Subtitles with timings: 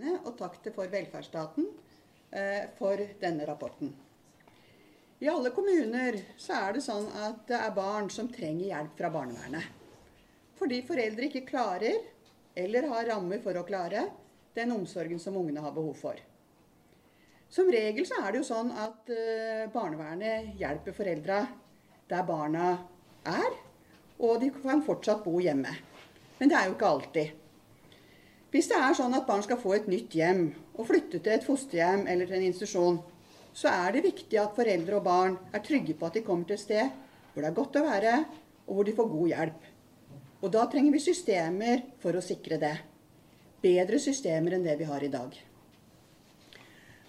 [0.00, 1.66] Og takk til For velferdsstaten
[2.32, 3.92] eh, for denne rapporten.
[5.22, 9.10] I alle kommuner så er det sånn at det er barn som trenger hjelp fra
[9.14, 9.68] barnevernet.
[10.58, 12.00] Fordi foreldre ikke klarer,
[12.58, 14.08] eller har rammer for å klare,
[14.56, 16.16] den omsorgen som ungene har behov for.
[17.52, 21.42] Som regel så er det jo sånn at eh, barnevernet hjelper foreldra
[22.08, 22.72] der barna
[23.28, 23.60] er,
[24.18, 25.76] og de kan fortsatt bo hjemme.
[26.40, 27.41] Men det er jo ikke alltid.
[28.52, 30.42] Hvis det er sånn at barn skal få et nytt hjem
[30.76, 32.98] og flytte til et fosterhjem eller til en institusjon,
[33.56, 36.58] så er det viktig at foreldre og barn er trygge på at de kommer til
[36.58, 36.90] et sted
[37.32, 38.16] hvor det er godt å være,
[38.68, 39.62] og hvor de får god hjelp.
[40.42, 42.74] Og da trenger vi systemer for å sikre det.
[43.64, 45.32] Bedre systemer enn det vi har i dag.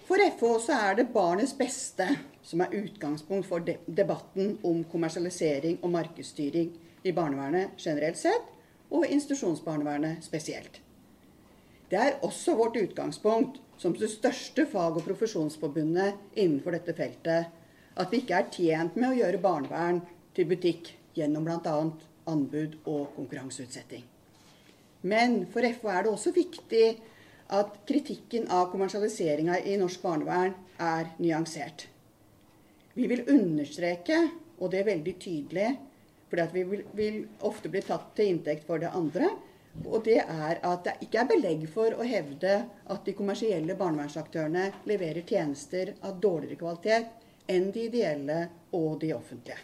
[0.07, 2.07] For FH så er det barnets beste
[2.45, 6.71] som er utgangspunkt for debatten om kommersialisering og markedsstyring
[7.03, 8.47] i barnevernet generelt sett,
[8.93, 10.82] og institusjonsbarnevernet spesielt.
[11.93, 17.51] Det er også vårt utgangspunkt som det største fag- og profesjonsforbundet innenfor dette feltet
[18.01, 19.99] at vi ikke er tjent med å gjøre barnevern
[20.33, 21.75] til butikk gjennom bl.a.
[22.33, 24.01] anbud og konkurranseutsetting.
[25.05, 26.83] Men for FO er det også viktig
[27.53, 31.85] at kritikken av kommersialiseringa i norsk barnevern er nyansert.
[32.97, 34.17] Vi vil understreke,
[34.57, 35.71] og det er veldig tydelig,
[36.31, 39.29] fordi vi vil, vil, ofte bli tatt til inntekt for det andre.
[39.81, 42.53] Og det er at det ikke er belegg for å hevde
[42.93, 48.39] at de kommersielle barnevernsaktørene leverer tjenester av dårligere kvalitet enn de ideelle
[48.77, 49.57] og de offentlige.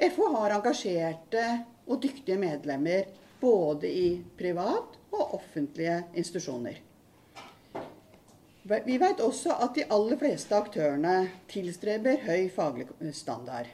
[0.00, 1.42] FH har engasjerte
[1.86, 3.10] og dyktige medlemmer
[3.40, 4.06] både i
[4.38, 6.80] privat og offentlige institusjoner.
[8.84, 11.14] Vi vet også at de aller fleste aktørene
[11.50, 13.68] tilstreber høy faglig standard.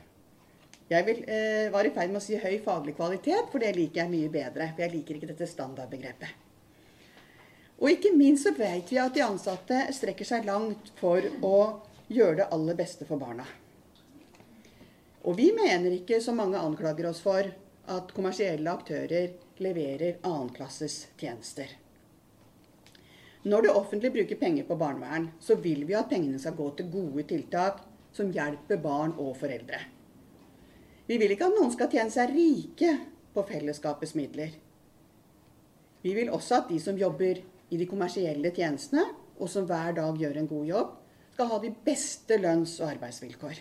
[0.88, 4.04] Jeg vil, eh, var i ferd med å si høy faglig kvalitet, for det liker
[4.04, 4.68] jeg mye bedre.
[4.74, 6.28] For jeg liker ikke dette standardbegrepet.
[7.80, 12.36] Og ikke minst så vet vi at de ansatte strekker seg langt for å gjøre
[12.36, 13.44] det aller beste for barna.
[15.26, 17.50] Og vi mener ikke, som mange anklager oss for,
[17.86, 21.66] at kommersielle aktører leverer annenklasses tjenester.
[23.46, 26.90] Når det offentlige bruker penger på barnevern, så vil vi at pengene skal gå til
[26.90, 27.82] gode tiltak
[28.14, 29.95] som hjelper barn og foreldre.
[31.06, 32.92] Vi vil ikke at noen skal tjene seg rike
[33.34, 34.50] på fellesskapets midler.
[36.02, 37.40] Vi vil også at de som jobber
[37.70, 39.04] i de kommersielle tjenestene,
[39.36, 40.92] og som hver dag gjør en god jobb,
[41.34, 43.58] skal ha de beste lønns- og arbeidsvilkår.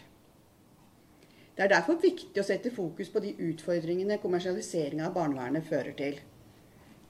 [1.56, 6.20] Det er derfor viktig å sette fokus på de utfordringene kommersialiseringa av barnevernet fører til.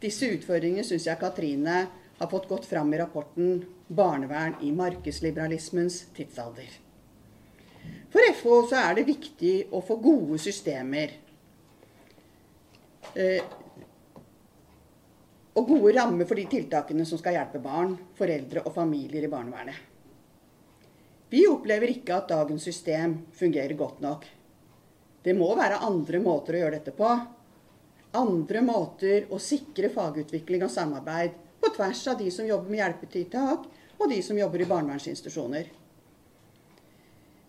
[0.02, 1.78] Disse utfordringene syns jeg Katrine
[2.20, 6.85] har fått godt fram i rapporten 'Barnevern i markedsliberalismens tidsalder'.
[8.16, 11.12] For FH så er det viktig å få gode systemer.
[13.12, 13.44] Eh,
[15.60, 19.84] og gode rammer for de tiltakene som skal hjelpe barn, foreldre og familier i barnevernet.
[21.28, 24.26] Vi opplever ikke at dagens system fungerer godt nok.
[25.28, 27.14] Det må være andre måter å gjøre dette på.
[28.16, 33.72] Andre måter å sikre fagutvikling og samarbeid på tvers av de som jobber med hjelpetiltak,
[34.00, 35.74] og de som jobber i barnevernsinstitusjoner.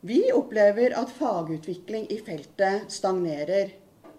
[0.00, 3.72] Vi opplever at fagutvikling i feltet stagnerer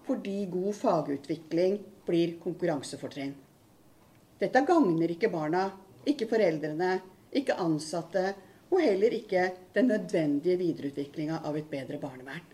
[0.08, 1.78] fordi god fagutvikling
[2.08, 3.36] blir konkurransefortrinn.
[4.40, 5.68] Dette gagner ikke barna,
[6.08, 6.98] ikke foreldrene,
[7.36, 8.32] ikke ansatte
[8.72, 12.46] og heller ikke den nødvendige videreutviklinga av et bedre barnevern.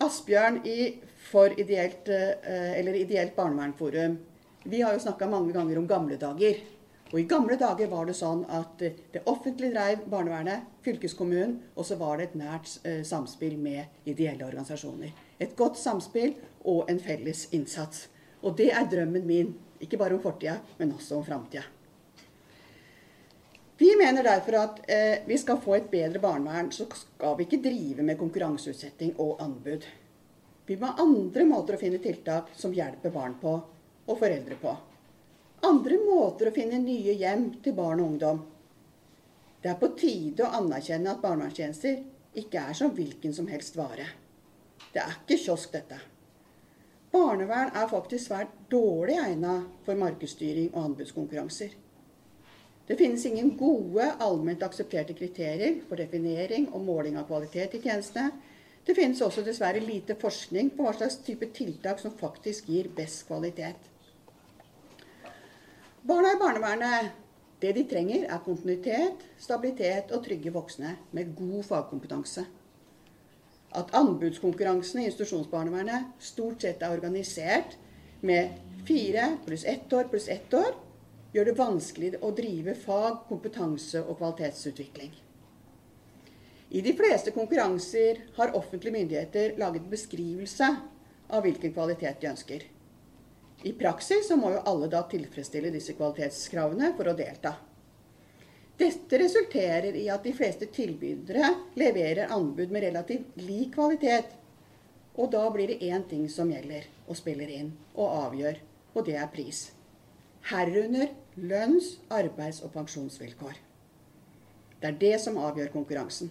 [0.00, 0.80] Asbjørn i
[1.30, 4.18] For ideelt, eh, ideelt barnevernforum,
[4.64, 6.56] vi har jo snakka mange ganger om gamle dager.
[7.10, 11.96] Og I gamle dager var det sånn at det offentlige drev barnevernet, fylkeskommunen, og så
[11.98, 15.10] var det et nært eh, samspill med ideelle organisasjoner.
[15.42, 16.36] Et godt samspill
[16.70, 18.06] og en felles innsats.
[18.46, 19.50] Og det er drømmen min,
[19.82, 21.64] ikke bare om fortida, men også om framtida.
[23.80, 27.62] Vi mener derfor at eh, vi skal få et bedre barnevern, så skal vi ikke
[27.64, 29.88] drive med konkurranseutsetting og anbud.
[30.68, 33.56] Vi må ha andre måter å finne tiltak som hjelper barn på,
[34.06, 34.76] og foreldre på
[35.66, 38.40] andre måter å finne nye hjem til barn og ungdom.
[39.60, 41.98] Det er på tide å anerkjenne at barnevernstjenester
[42.40, 44.06] ikke er som hvilken som helst vare.
[44.94, 45.98] Det er ikke kiosk, dette.
[47.10, 51.74] Barnevern er faktisk svært dårlig egnet for markedsstyring og anbudskonkurranser.
[52.86, 58.32] Det finnes ingen gode, allment aksepterte kriterier for definering og måling av kvalitet i tjenestene.
[58.86, 63.26] Det finnes også dessverre lite forskning på hva slags type tiltak som faktisk gir best
[63.28, 63.89] kvalitet.
[66.00, 67.10] Barna i barnevernet,
[67.60, 72.46] det de trenger, er kontinuitet, stabilitet og trygge voksne med god fagkompetanse.
[73.76, 77.76] At anbudskonkurransene i institusjonsbarnevernet stort sett er organisert
[78.24, 78.56] med
[78.88, 80.72] Fire pluss ett år pluss ett år
[81.34, 85.12] gjør det vanskelig å drive fag, kompetanse og kvalitetsutvikling.
[86.70, 90.72] I de fleste konkurranser har offentlige myndigheter laget beskrivelse
[91.28, 92.64] av hvilken kvalitet de ønsker.
[93.62, 97.56] I praksis så må jo alle da tilfredsstille disse kvalitetskravene for å delta.
[98.80, 104.32] Dette resulterer i at de fleste tilbydere leverer anbud med relativt lik kvalitet.
[105.20, 108.60] Og da blir det én ting som gjelder og spiller inn og avgjør,
[108.96, 109.66] og det er pris.
[110.48, 113.58] Herunder lønns-, arbeids- og pensjonsvilkår.
[114.80, 116.30] Det er det som avgjør konkurransen.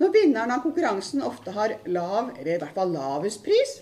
[0.00, 3.80] Når vinneren av konkurransen ofte har lav, eller i hvert fall lavest pris,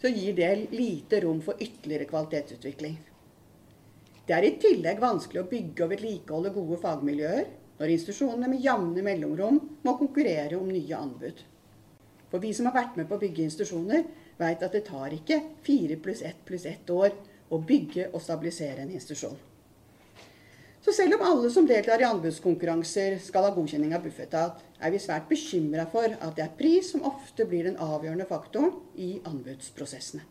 [0.00, 2.98] så gir det lite rom for ytterligere kvalitetsutvikling.
[4.26, 7.46] Det er i tillegg vanskelig å bygge og vedlikeholde gode fagmiljøer
[7.80, 11.42] når institusjonene med jevne mellomrom må konkurrere om nye anbud.
[12.30, 14.04] For vi som har vært med på å bygge institusjoner,
[14.38, 17.16] veit at det tar ikke fire pluss ett pluss ett år
[17.50, 19.36] å bygge og stabilisere en institusjon.
[20.80, 25.00] Så selv om alle som deltar i anbudskonkurranser skal ha godkjenning av Bufetat, er vi
[25.02, 30.24] svært bekymra for at det er pris som ofte blir den avgjørende faktoren i anbudsprosessene.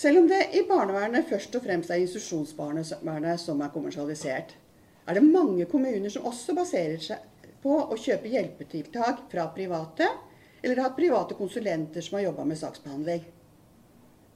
[0.00, 4.54] Selv om det i barnevernet først og fremst er institusjonsbarnevernet som er kommersialisert,
[5.08, 7.26] er det mange kommuner som også baserer seg
[7.60, 10.06] på å kjøpe hjelpetiltak fra private,
[10.62, 13.24] eller har hatt private konsulenter som har jobba med saksbehandling.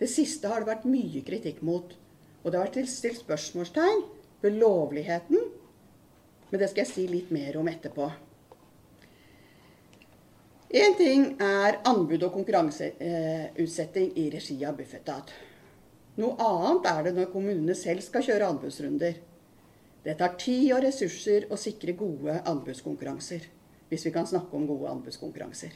[0.00, 1.94] Det siste har det vært mye kritikk mot,
[2.42, 4.02] og det har vært stilt spørsmålstegn
[4.44, 5.40] ved lovligheten,
[6.54, 8.04] men det skal jeg si litt mer om etterpå.
[10.70, 15.32] Én ting er anbud og konkurranseutsetting i regi av Bufetat.
[16.22, 19.18] Noe annet er det når kommunene selv skal kjøre anbudsrunder.
[20.06, 23.50] Det tar tid og ressurser å sikre gode anbudskonkurranser,
[23.90, 25.74] hvis vi kan snakke om gode anbudskonkurranser.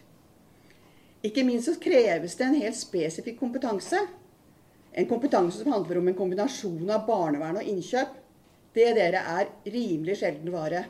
[1.27, 4.05] Ikke minst så kreves det en helt spesifikk kompetanse.
[4.95, 8.15] En kompetanse som handler om en kombinasjon av barnevern og innkjøp.
[8.79, 10.85] Det dere er rimelig sjelden vare.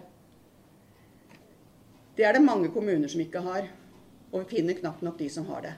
[2.19, 3.69] Det er det mange kommuner som ikke har.
[4.29, 5.75] Og vi finner knapt nok de som har det.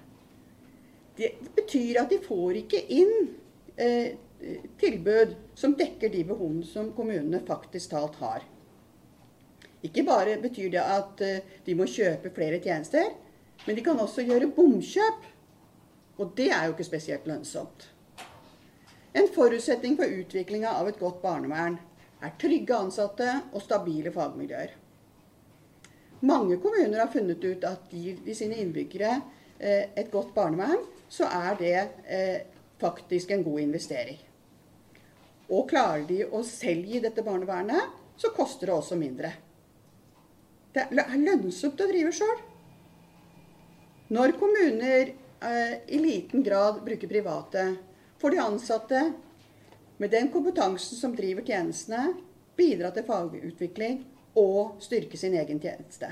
[1.21, 3.13] Det betyr at de får ikke inn
[3.77, 4.17] eh,
[4.81, 8.47] tilbud som dekker de behovene som kommunene faktisk talt har.
[9.87, 13.13] Ikke bare betyr det at eh, de må kjøpe flere tjenester,
[13.67, 15.29] men de kan også gjøre bomkjøp.
[16.19, 17.87] Og det er jo ikke spesielt lønnsomt.
[19.15, 21.79] En forutsetning for utviklinga av et godt barnevern
[22.21, 24.73] er trygge ansatte og stabile fagmiljøer.
[26.29, 29.15] Mange kommuner har funnet ut at gir de sine innbyggere
[29.59, 32.43] eh, et godt barnevern, så er det eh,
[32.81, 34.19] faktisk en god investering.
[35.51, 39.33] Og klarer de å selv gi dette barnevernet, så koster det også mindre.
[40.71, 42.45] Det er lønnsomt å drive sjøl.
[44.13, 47.65] Når kommuner eh, i liten grad bruker private,
[48.21, 49.03] får de ansatte
[50.01, 52.15] med den kompetansen som driver tjenestene,
[52.57, 54.01] bidra til fagutvikling
[54.41, 56.09] og styrke sin egen tjeneste.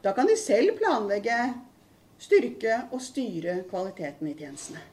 [0.00, 1.38] Da kan de selv planlegge,
[2.20, 4.84] styrke og styre kvaliteten i tjenestene.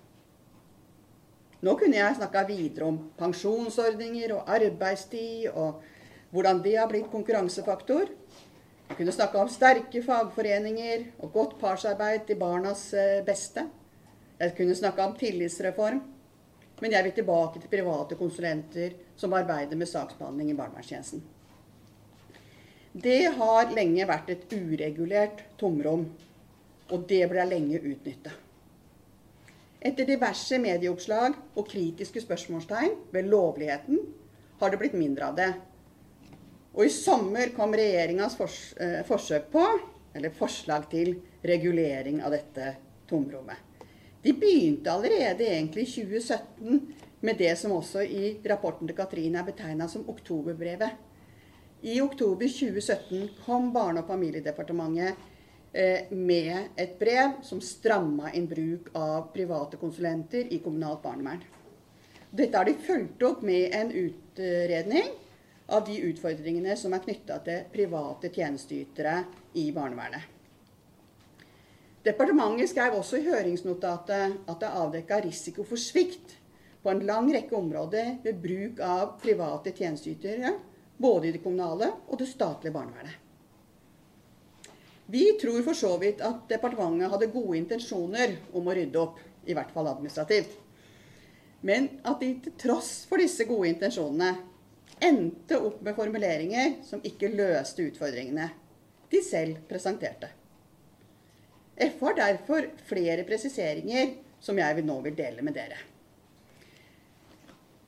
[1.62, 5.82] Nå kunne jeg snakka videre om pensjonsordninger og arbeidstid, og
[6.34, 8.10] hvordan det har blitt konkurransefaktor.
[8.88, 13.66] Jeg kunne snakka om sterke fagforeninger og godt partsarbeid til barnas eh, beste.
[14.40, 16.17] Jeg kunne snakka om tillitsreform.
[16.82, 21.24] Men jeg vil tilbake til private konsulenter som arbeider med saksbehandling i barnevernstjenesten.
[22.98, 26.06] Det har lenge vært et uregulert tomrom,
[26.90, 28.34] og det ble lenge utnytta.
[29.78, 34.00] Etter diverse medieoppslag og kritiske spørsmålstegn ved lovligheten
[34.62, 35.52] har det blitt mindre av det.
[36.74, 38.38] Og i sommer kom regjeringas
[38.82, 39.64] eh, forsøk på,
[40.18, 41.14] eller forslag til,
[41.48, 42.74] regulering av dette
[43.10, 43.67] tomrommet.
[44.24, 49.48] De begynte allerede egentlig i 2017 med det som også i rapporten til Katrine er
[49.48, 50.90] betegna som oktoberbrevet.
[51.82, 55.14] I oktober 2017 kom Barne- og familiedepartementet
[55.74, 61.44] eh, med et brev som stramma inn bruk av private konsulenter i kommunalt barnevern.
[62.32, 65.14] Dette har de fulgt opp med en utredning
[65.68, 69.22] av de utfordringene som er knytta til private tjenesteytere
[69.60, 70.37] i barnevernet.
[72.06, 76.38] Departementet skrev også i høringsnotatet at det avdekka risiko for svikt
[76.84, 80.54] på en lang rekke områder ved bruk av private tjenesteytere
[80.98, 83.24] både i det kommunale og det statlige barnevernet.
[85.08, 89.56] Vi tror for så vidt at departementet hadde gode intensjoner om å rydde opp, i
[89.56, 90.52] hvert fall administrativt.
[91.64, 94.34] Men at de til tross for disse gode intensjonene
[95.04, 98.50] endte opp med formuleringer som ikke løste utfordringene
[99.12, 100.30] de selv presenterte.
[101.78, 105.78] FH har derfor flere presiseringer som jeg nå vil dele med dere.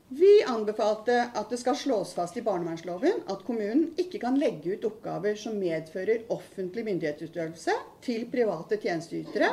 [0.09, 4.87] Vi anbefalte at det skal slås fast i barnevernsloven at kommunen ikke kan legge ut
[4.89, 9.51] oppgaver som medfører offentlig myndighetsutøvelse til private tjenesteytere,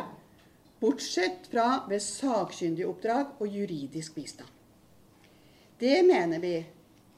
[0.81, 4.49] bortsett fra ved sakkyndigoppdrag og juridisk bistand.
[5.77, 6.55] Det mener vi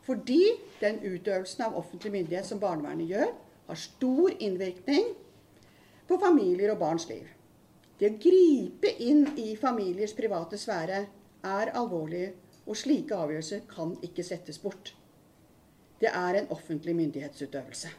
[0.09, 0.43] fordi
[0.81, 3.33] den utøvelsen av offentlig myndighet som barnevernet gjør,
[3.69, 5.13] har stor innvirkning
[6.09, 7.27] på familier og barns liv.
[7.99, 11.01] Det å gripe inn i familiers private sfære
[11.47, 12.29] er alvorlig,
[12.69, 14.93] og slike avgjørelser kan ikke settes bort.
[15.99, 17.91] Det er en offentlig myndighetsutøvelse.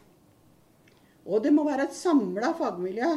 [1.25, 3.10] Og det må være et samla fagmiljø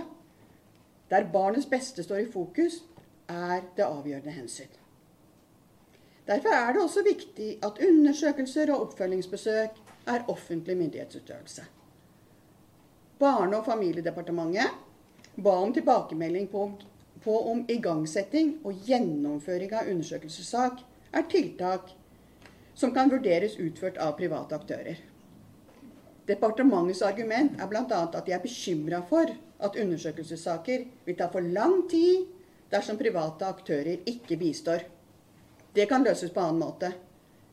[1.13, 2.81] der barnets beste står i fokus,
[3.29, 4.71] er det avgjørende hensyn.
[6.27, 11.65] Derfor er det også viktig at undersøkelser og oppfølgingsbesøk er offentlig myndighetsutøvelse.
[13.23, 16.65] Barne- og familiedepartementet ba om tilbakemelding på,
[17.23, 20.83] på om igangsetting og gjennomføring av undersøkelsessak
[21.15, 21.93] er tiltak
[22.75, 24.99] som kan vurderes utført av private aktører.
[26.27, 27.85] Departementets argument er bl.a.
[28.03, 29.31] at de er bekymra for
[29.63, 32.27] at undersøkelsessaker vil ta for lang tid
[32.73, 34.85] dersom private aktører ikke bistår.
[35.75, 36.93] Det kan løses på annen måte.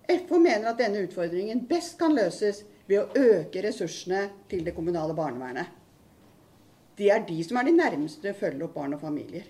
[0.09, 5.13] FO mener at denne utfordringen best kan løses ved å øke ressursene til det kommunale
[5.17, 5.75] barnevernet.
[6.97, 9.45] Det er de som er de nærmeste å følge opp barn og familier.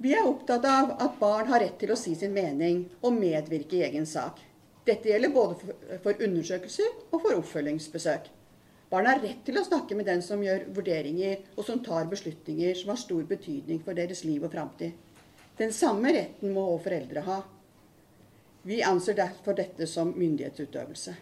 [0.00, 3.80] Vi er opptatt av at barn har rett til å si sin mening og medvirke
[3.80, 4.38] i egen sak.
[4.86, 8.30] Dette gjelder både for undersøkelser og for oppfølgingsbesøk.
[8.90, 12.74] Barn har rett til å snakke med den som gjør vurderinger, og som tar beslutninger
[12.74, 14.96] som har stor betydning for deres liv og framtid.
[15.60, 17.40] Den samme retten må også foreldre ha.
[18.66, 21.14] Vi anser derfor dette som myndighetsutøvelse.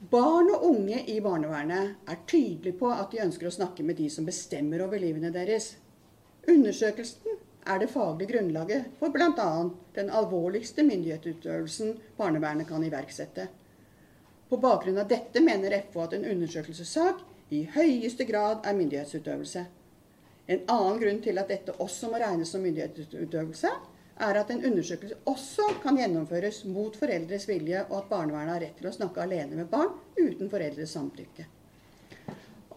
[0.00, 4.06] Barn og unge i barnevernet er tydelige på at de ønsker å snakke med de
[4.08, 5.74] som bestemmer over livene deres.
[6.48, 7.36] Undersøkelsen
[7.68, 9.50] er det faglige grunnlaget for bl.a.
[9.98, 13.50] den alvorligste myndighetsutøvelsen barnevernet kan iverksette.
[14.48, 17.20] På bakgrunn av dette mener FO at en undersøkelsessak
[17.52, 19.66] i høyeste grad er myndighetsutøvelse.
[20.48, 23.76] En annen grunn til at dette også må regnes som myndighetsutøvelse,
[24.20, 28.78] er at en undersøkelse også kan gjennomføres mot foreldres vilje, og at barnevernet har rett
[28.78, 31.46] til å snakke alene med barn uten foreldres samtykke.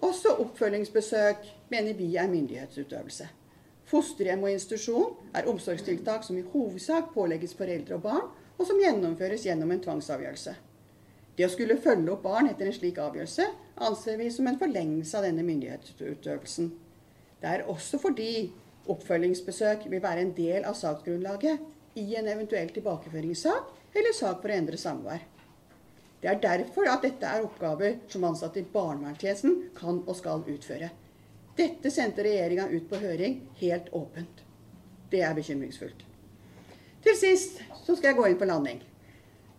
[0.03, 3.29] Også oppfølgingsbesøk mener vi er myndighetsutøvelse.
[3.87, 9.45] Fosterhjem og institusjon er omsorgstiltak som i hovedsak pålegges foreldre og barn, og som gjennomføres
[9.47, 10.55] gjennom en tvangsavgjørelse.
[11.37, 13.47] Det å skulle følge opp barn etter en slik avgjørelse
[13.83, 16.69] anser vi som en forlengelse av denne myndighetsutøvelsen.
[17.41, 18.51] Det er også fordi
[18.91, 24.57] Oppfølgingsbesøk vil være en del av saksgrunnlaget i en eventuell tilbakeføringssak eller sak for å
[24.57, 25.21] endre samvær.
[26.23, 30.89] Det er derfor at dette er oppgaver som ansatte i barnevernstjenesten kan og skal utføre.
[31.57, 34.41] Dette sendte regjeringa ut på høring helt åpent.
[35.11, 36.05] Det er bekymringsfullt.
[37.03, 38.79] Til sist så skal jeg gå inn på landing.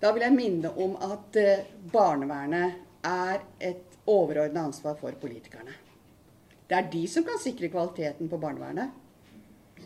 [0.00, 5.76] Da vil jeg minne om at eh, barnevernet er et overordna ansvar for politikerne.
[6.68, 9.03] Det er de som kan sikre kvaliteten på barnevernet.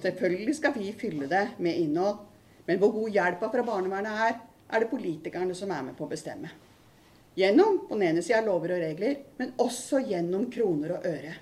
[0.02, 2.23] Selvfølgelig skal vi fylle det med innhold,
[2.69, 6.11] men hvor god hjelpa fra barnevernet er, er det politikerne som er med på å
[6.11, 6.50] bestemme.
[7.38, 11.37] Gjennom på den ene sida lover og regler, men også gjennom kroner og øre.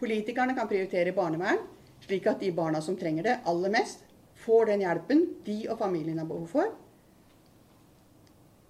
[0.00, 1.60] Politikerne kan prioritere barnevern,
[2.04, 4.02] slik at de barna som trenger det aller mest,
[4.44, 6.72] får den hjelpen de og familien har behov for.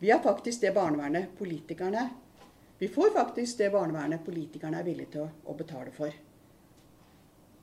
[0.03, 2.11] Vi har faktisk det barnevernet politikerne
[2.79, 6.11] Vi får faktisk det barnevernet politikerne er villige til å, betale for.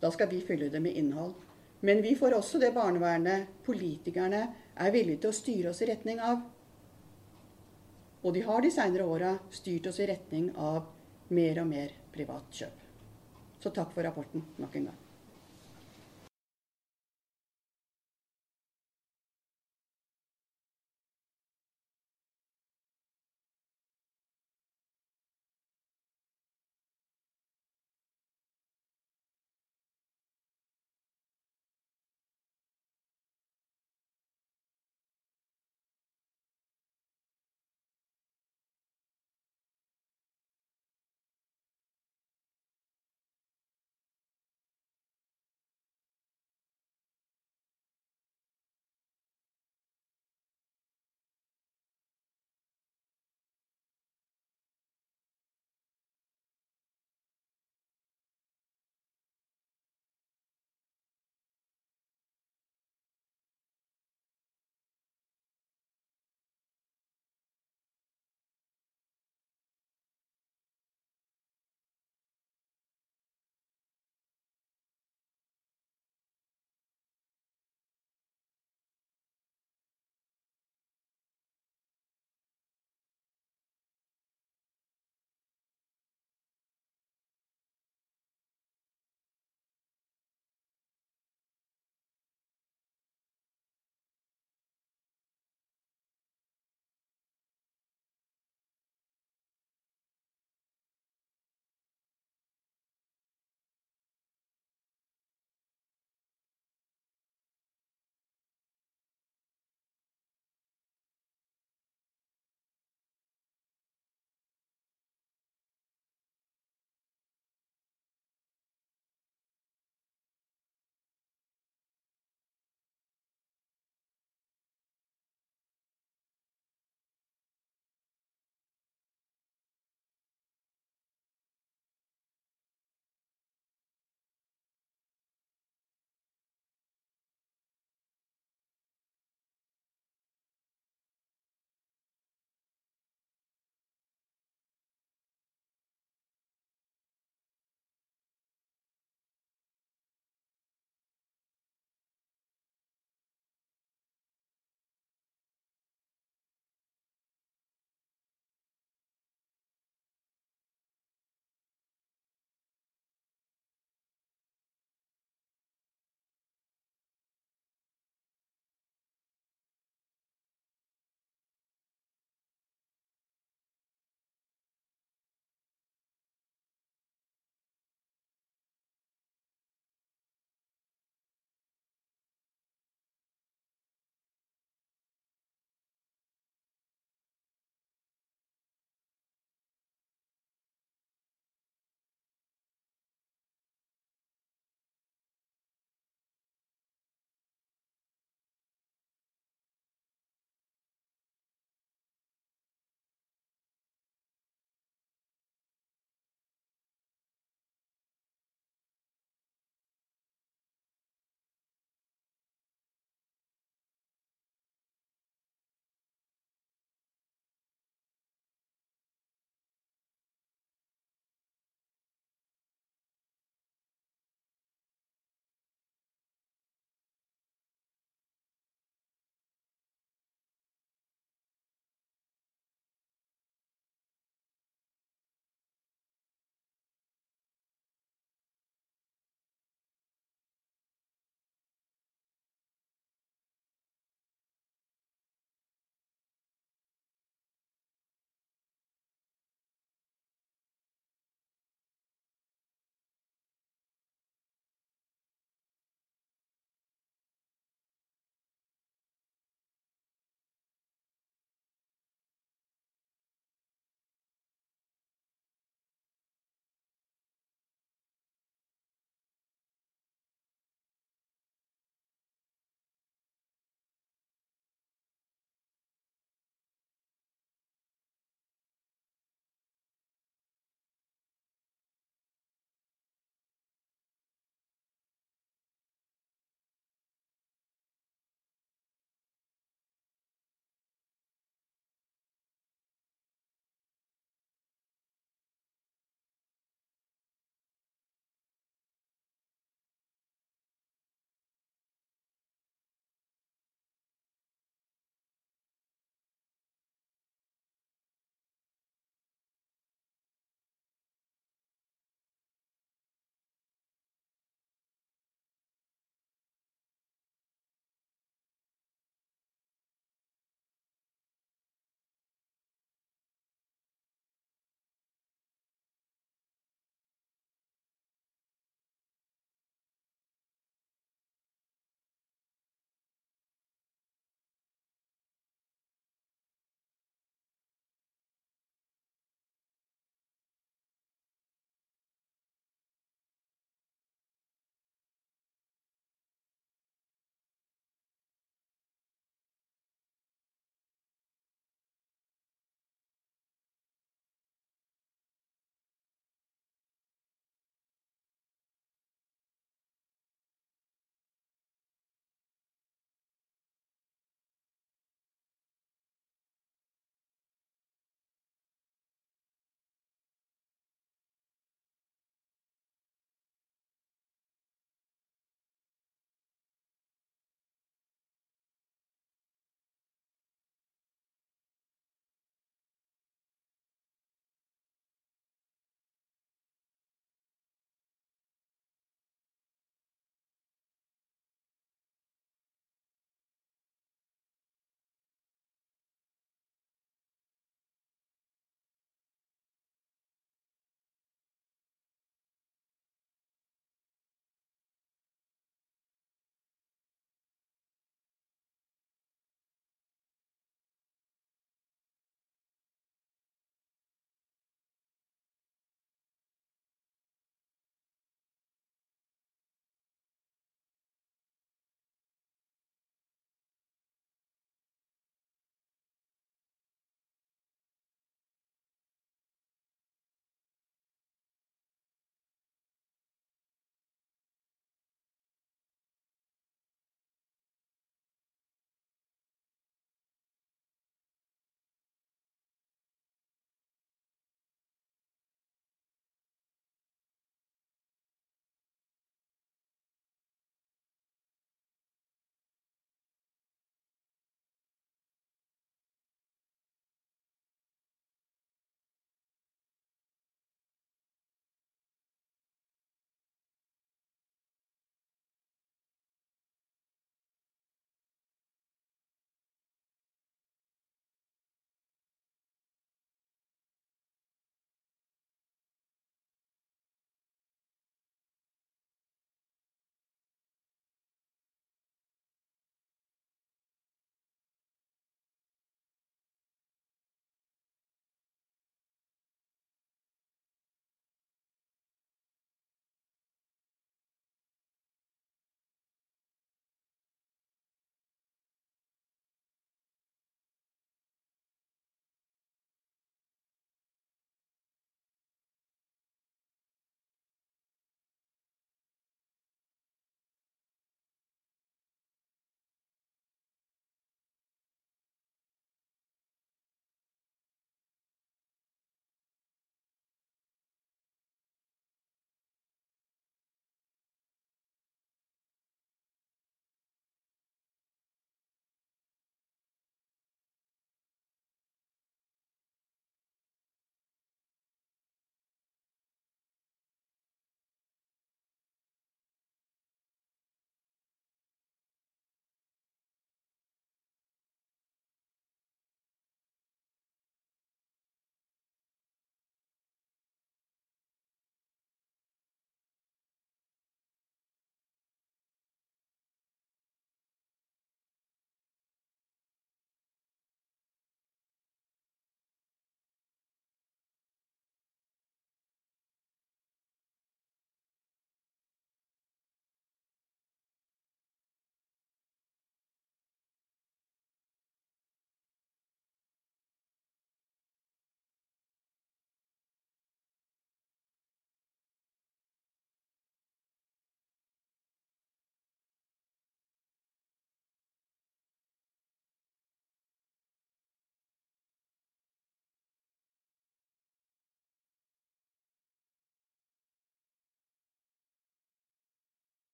[0.00, 1.34] Da skal vi fylle det med innhold.
[1.80, 4.42] Men vi får også det barnevernet politikerne
[4.76, 6.42] er villige til å styre oss i retning av.
[8.20, 10.90] Og de har de seinere åra styrt oss i retning av
[11.32, 12.82] mer og mer privat kjøp.
[13.60, 14.99] Så takk for rapporten nok en gang.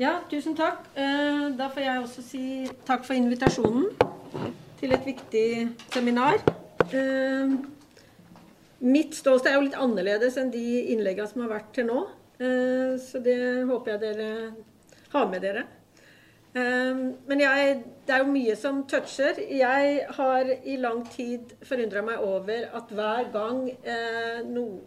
[0.00, 0.86] Ja, tusen takk.
[0.96, 2.42] Eh, da får jeg også si
[2.88, 3.90] takk for invitasjonen
[4.80, 5.48] til et viktig
[5.92, 6.38] seminar.
[6.88, 7.50] Eh,
[8.80, 10.62] mitt ståsted er jo litt annerledes enn de
[10.94, 11.98] innleggene som har vært til nå.
[12.40, 13.36] Eh, så det
[13.68, 14.30] håper jeg dere
[15.12, 15.66] har med dere.
[16.50, 17.74] Men jeg,
[18.08, 19.36] det er jo mye som toucher.
[19.54, 23.60] Jeg har i lang tid forundra meg over at hver gang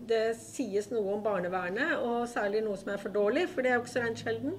[0.09, 3.78] det sies noe om barnevernet, og særlig noe som er for dårlig, for det er
[3.78, 4.57] jo ikke så rent sjelden,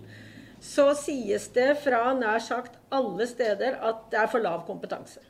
[0.64, 5.20] så sies det fra nær sagt alle steder at det er for lav kompetanse.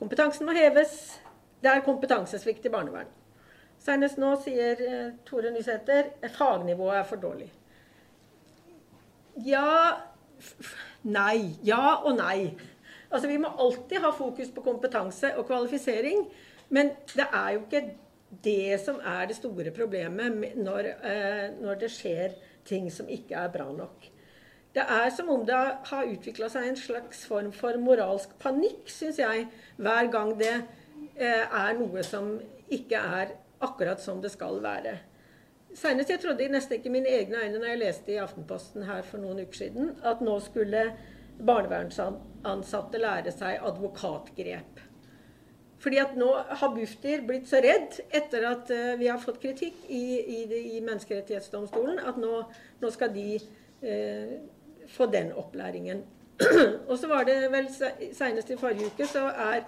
[0.00, 0.92] Kompetansen må heves.
[1.60, 3.16] Det er kompetansesvikt i barnevernet.
[3.80, 7.48] Senest nå sier eh, Tore Nysæter at fagnivået er for dårlig.
[9.46, 9.96] Ja
[11.08, 11.56] Nei.
[11.64, 12.52] Ja og nei.
[13.10, 16.26] Altså, Vi må alltid ha fokus på kompetanse og kvalifisering.
[16.68, 17.84] Men det er jo ikke
[18.44, 23.48] det som er det store problemet når, eh, når det skjer ting som ikke er
[23.48, 24.09] bra nok.
[24.74, 25.58] Det er som om det
[25.90, 29.48] har utvikla seg en slags form for moralsk panikk, syns jeg,
[29.82, 30.52] hver gang det
[31.16, 32.36] eh, er noe som
[32.70, 34.94] ikke er akkurat som det skal være.
[35.76, 39.22] Senest jeg trodde nesten ikke mine egne øyne når jeg leste i Aftenposten her for
[39.22, 40.86] noen uker siden at nå skulle
[41.46, 44.80] barnevernsansatte lære seg advokatgrep.
[45.80, 46.28] Fordi at nå
[46.60, 50.40] har Bufdir blitt så redd etter at uh, vi har fått kritikk i, i,
[50.76, 52.42] i Menneskerettighetsdomstolen, at nå,
[52.82, 54.34] nå skal de uh,
[54.90, 56.02] få den opplæringen.
[56.88, 57.68] og så var det vel
[58.16, 59.60] Senest i forrige uke så er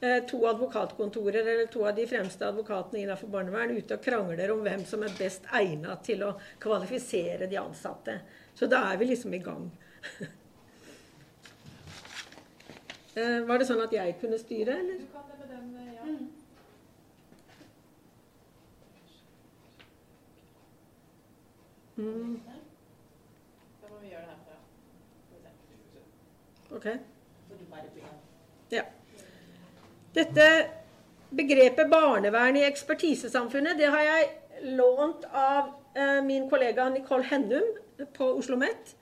[0.00, 4.60] eh, to advokatkontorer, eller to av de fremste advokatene innenfor barnevern, ute og krangler om
[4.66, 8.18] hvem som er best egnet til å kvalifisere de ansatte.
[8.54, 9.70] Så da er vi liksom i gang.
[13.18, 14.96] eh, var det sånn at jeg kunne styre, eller?
[15.00, 16.04] Du kan det med den, eh, ja.
[16.04, 16.32] Mm.
[21.94, 22.53] Mm.
[26.74, 26.86] Ok.
[28.68, 28.82] Ja.
[30.14, 30.48] Dette
[31.34, 37.66] begrepet barnevern i ekspertisesamfunnet det har jeg lånt av eh, min kollega Nicole Hennum
[38.16, 38.94] på Oslo OsloMet,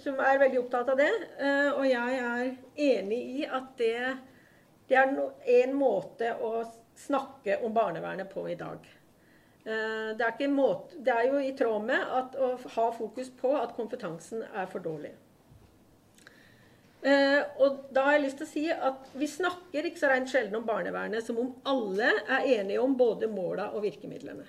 [0.00, 1.10] som er veldig opptatt av det.
[1.40, 2.50] Eh, og jeg er
[2.90, 4.16] enig i at det,
[4.88, 6.64] det er no, en måte å
[7.00, 8.84] snakke om barnevernet på i dag.
[9.64, 13.52] Eh, det, er måte, det er jo i tråd med at, å ha fokus på
[13.60, 15.12] at kompetansen er for dårlig.
[17.00, 20.28] Eh, og da har jeg lyst til å si at Vi snakker ikke så rent
[20.28, 24.44] sjelden om barnevernet som om alle er enige om både måla og virkemidlene.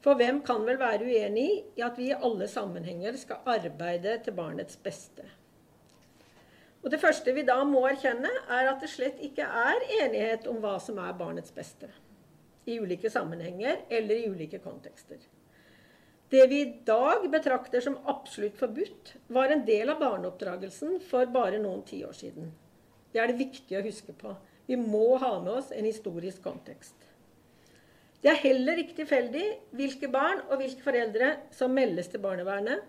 [0.00, 4.36] For hvem kan vel være uenig i at vi i alle sammenhenger skal arbeide til
[4.38, 5.26] barnets beste?
[6.82, 10.62] Og Det første vi da må erkjenne, er at det slett ikke er enighet om
[10.62, 11.90] hva som er barnets beste.
[12.64, 15.18] I ulike sammenhenger eller i ulike kontekster.
[16.28, 21.60] Det vi i dag betrakter som absolutt forbudt, var en del av barneoppdragelsen for bare
[21.62, 22.50] noen tiår siden.
[23.12, 24.34] Det er det viktig å huske på.
[24.68, 27.08] Vi må ha med oss en historisk kontekst.
[28.20, 29.46] Det er heller ikke tilfeldig
[29.78, 32.82] hvilke barn og hvilke foreldre som meldes til barnevernet,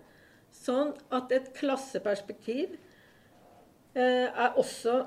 [0.52, 2.74] sånn at et klasseperspektiv
[3.94, 5.04] eh, er også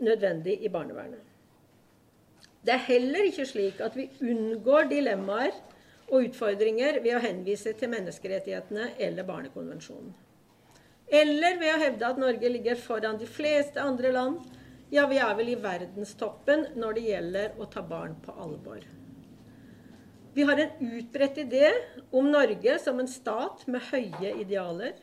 [0.00, 1.20] nødvendig i barnevernet.
[2.66, 5.54] Det er heller ikke slik at vi unngår dilemmaer
[6.10, 10.12] og utfordringer ved å henvise til menneskerettighetene eller Barnekonvensjonen.
[11.06, 14.40] Eller ved å hevde at Norge ligger foran de fleste andre land.
[14.90, 18.82] Ja, vi er vel i verdenstoppen når det gjelder å ta barn på alvor.
[20.36, 21.70] Vi har en utbredt idé
[22.10, 24.98] om Norge som en stat med høye idealer.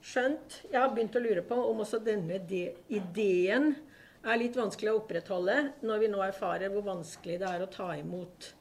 [0.00, 2.38] Skjønt jeg har begynt å lure på om også denne
[2.88, 3.74] ideen
[4.20, 7.90] er litt vanskelig å opprettholde når vi nå erfarer hvor vanskelig det er å ta
[7.98, 8.54] imot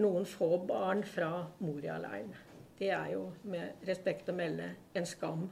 [0.00, 2.34] noen få barn fra Moria-leiren.
[2.78, 5.46] Det er jo med respekt å melde en skam,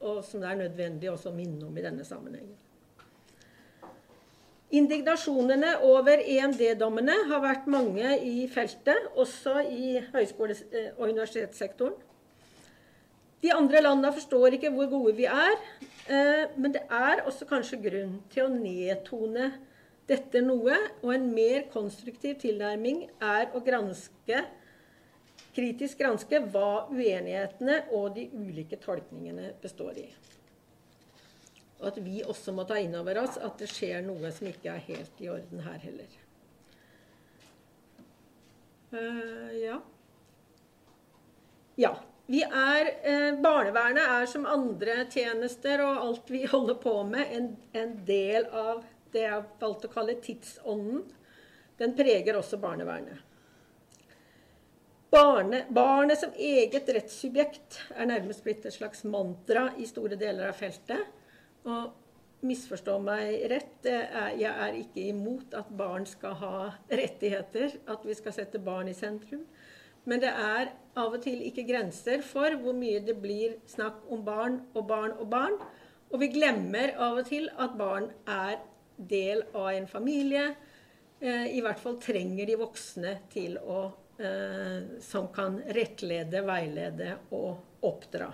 [0.00, 2.58] og som det er nødvendig også å minne om i denne sammenhengen.
[4.70, 10.54] Indignasjonene over EMD-dommene har vært mange i feltet, også i høyskole-
[10.94, 11.96] og universitetssektoren.
[13.42, 15.56] De andre landene forstår ikke hvor gode vi er,
[16.06, 19.50] eh, men det er også kanskje grunn til å nedtone
[20.10, 24.42] dette noe, og en mer konstruktiv tilnærming er å granske,
[25.54, 30.08] kritisk granske hva uenighetene og de ulike tolkningene består i.
[31.80, 34.74] Og at vi også må ta inn over oss at det skjer noe som ikke
[34.74, 36.18] er helt i orden her heller.
[38.90, 39.80] Uh, ja.
[41.80, 41.96] Ja.
[42.30, 47.48] Vi er, eh, barnevernet er som andre tjenester og alt vi holder på med, en,
[47.74, 48.84] en del av
[49.14, 51.04] det jeg har valgt å kalle tidsånden,
[51.80, 53.26] den preger også barnevernet.
[55.10, 60.60] Barne, barnet som eget rettssubjekt er nærmest blitt et slags mantra i store deler av
[60.60, 61.02] feltet.
[61.66, 66.54] Og misforstå meg rett, jeg er ikke imot at barn skal ha
[66.86, 69.42] rettigheter, at vi skal sette barn i sentrum.
[70.06, 74.22] Men det er av og til ikke grenser for hvor mye det blir snakk om
[74.24, 75.58] barn og barn og barn.
[76.10, 78.60] Og vi glemmer av og til at barn er
[79.08, 80.50] del av en familie.
[81.20, 83.80] Eh, I hvert fall trenger de voksne til å,
[84.20, 88.32] eh, som kan rettlede, veilede og oppdra.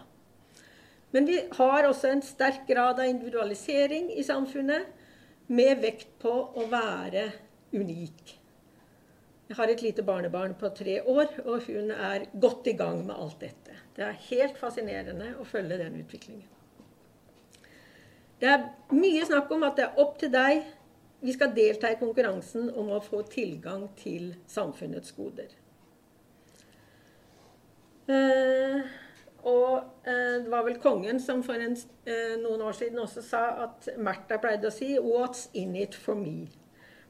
[1.14, 4.92] Men vi har også en sterk grad av individualisering i samfunnet,
[5.46, 7.28] med vekt på å være
[7.70, 8.32] unik.
[9.46, 13.14] Jeg har et lite barnebarn på tre år, og hun er godt i gang med
[13.14, 13.76] alt dette.
[13.94, 16.55] Det er helt fascinerende å følge den utviklingen.
[18.40, 20.66] Det er mye snakk om at det er opp til deg.
[21.24, 25.54] Vi skal delta i konkurransen om å få tilgang til samfunnets goder.
[28.06, 28.84] Eh,
[29.46, 31.74] og eh, det var vel kongen som for en,
[32.06, 36.14] eh, noen år siden også sa at Märtha pleide å si 'What's in it for
[36.14, 36.48] me?'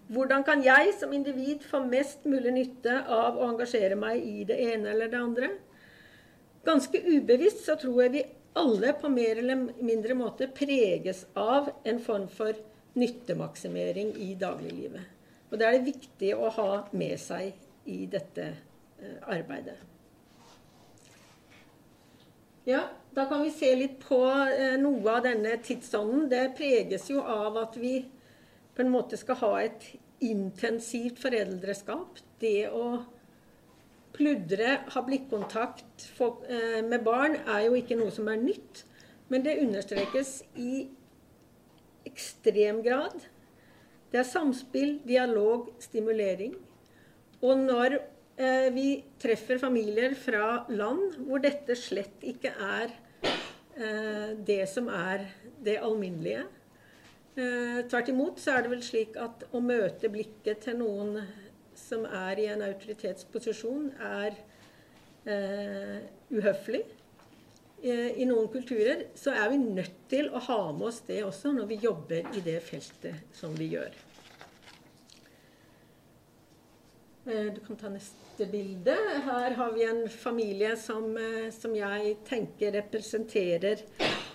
[0.08, 4.56] Hvordan kan jeg som individ få mest mulig nytte av å engasjere meg i det
[4.56, 5.48] ene eller det andre?
[6.64, 8.22] Ganske ubevisst så tror jeg vi
[8.56, 12.56] alle på mer eller mindre måte preges av en form for
[12.96, 15.12] nyttemaksimering i dagliglivet.
[15.50, 17.52] Og det er det viktig å ha med seg
[17.92, 19.76] i dette eh, arbeidet.
[22.66, 22.80] Ja,
[23.14, 26.26] da kan vi se litt på eh, noe av denne tidsånden.
[26.32, 28.00] Det preges jo av at vi
[28.74, 29.86] på en måte skal ha et
[30.24, 32.18] intensivt foreldreskap.
[32.40, 32.88] Det å
[34.16, 38.84] pludre, ha blikkontakt eh, med barn er jo ikke noe som er nytt.
[39.28, 40.86] Men det understrekes i
[42.06, 43.16] ekstrem grad.
[44.12, 46.54] Det er samspill, dialog, stimulering.
[47.44, 47.98] Og når
[48.36, 52.90] Eh, vi treffer familier fra land hvor dette slett ikke er
[53.24, 55.24] eh, det som er
[55.64, 56.42] det alminnelige.
[57.36, 61.16] Eh, tvert imot så er det vel slik at å møte blikket til noen
[61.78, 64.38] som er i en autoritetsposisjon, er
[65.26, 66.84] uhøflig.
[67.82, 71.66] I noen kulturer så er vi nødt til å ha med oss det også når
[71.72, 73.90] vi jobber i det feltet som vi gjør.
[77.26, 78.94] Du kan ta neste bilde.
[79.26, 83.82] Her har vi en familie som, eh, som jeg tenker representerer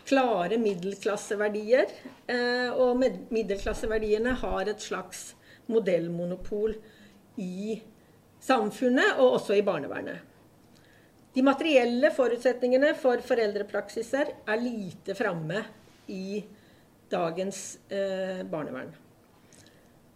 [0.03, 1.87] klare middelklasseverdier.
[2.27, 2.99] Eh, og
[3.31, 5.35] middelklasseverdiene har et slags
[5.71, 6.75] modellmonopol
[7.37, 7.77] i
[8.41, 10.19] samfunnet og også i barnevernet.
[11.31, 15.61] De materielle forutsetningene for foreldrepraksiser er lite framme
[16.11, 16.41] i
[17.11, 18.91] dagens eh, barnevern.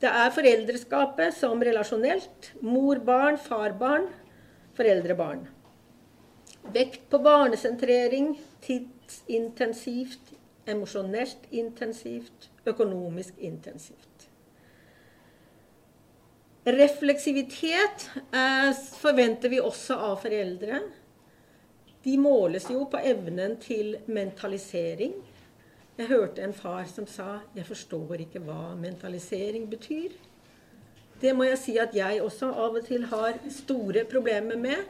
[0.01, 2.51] Det er foreldreskapet som relasjonelt.
[2.61, 4.09] Mor-barn, far-barn,
[4.76, 5.45] foreldre-barn.
[6.76, 8.34] Vekt på barnesentrering,
[8.66, 10.34] tidsintensivt,
[10.68, 14.14] emosjonelt intensivt, økonomisk intensivt.
[16.66, 20.82] Refleksivitet eh, forventer vi også av foreldre.
[22.05, 25.13] De måles jo på evnen til mentalisering
[25.95, 30.11] jeg hørte en far som sa 'Jeg forstår ikke hva mentalisering betyr'.
[31.22, 34.84] Det må jeg si at jeg også av og til har store problemer med.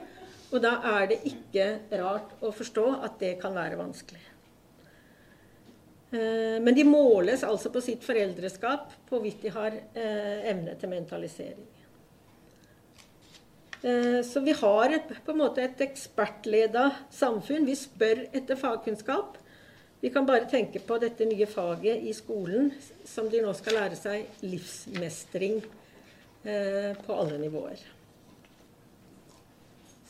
[0.52, 4.22] Og da er det ikke rart å forstå at det kan være vanskelig.
[6.16, 10.92] Eh, men de måles altså på sitt foreldreskap, på hvorvidt de har eh, evne til
[10.92, 11.72] mentalisering.
[13.82, 17.68] Eh, så vi har et, på en måte et ekspertleda samfunn.
[17.68, 19.40] Vi spør etter fagkunnskap.
[20.02, 22.70] Vi kan bare tenke på dette nye faget i skolen,
[23.08, 25.64] som de nå skal lære seg livsmestring
[26.46, 27.80] på alle nivåer.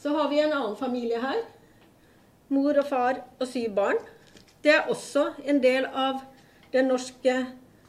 [0.02, 1.40] Så har vi en annen familie her.
[2.52, 4.02] Mor og far og syv barn.
[4.66, 6.24] Det er også en del av
[6.74, 7.34] det norske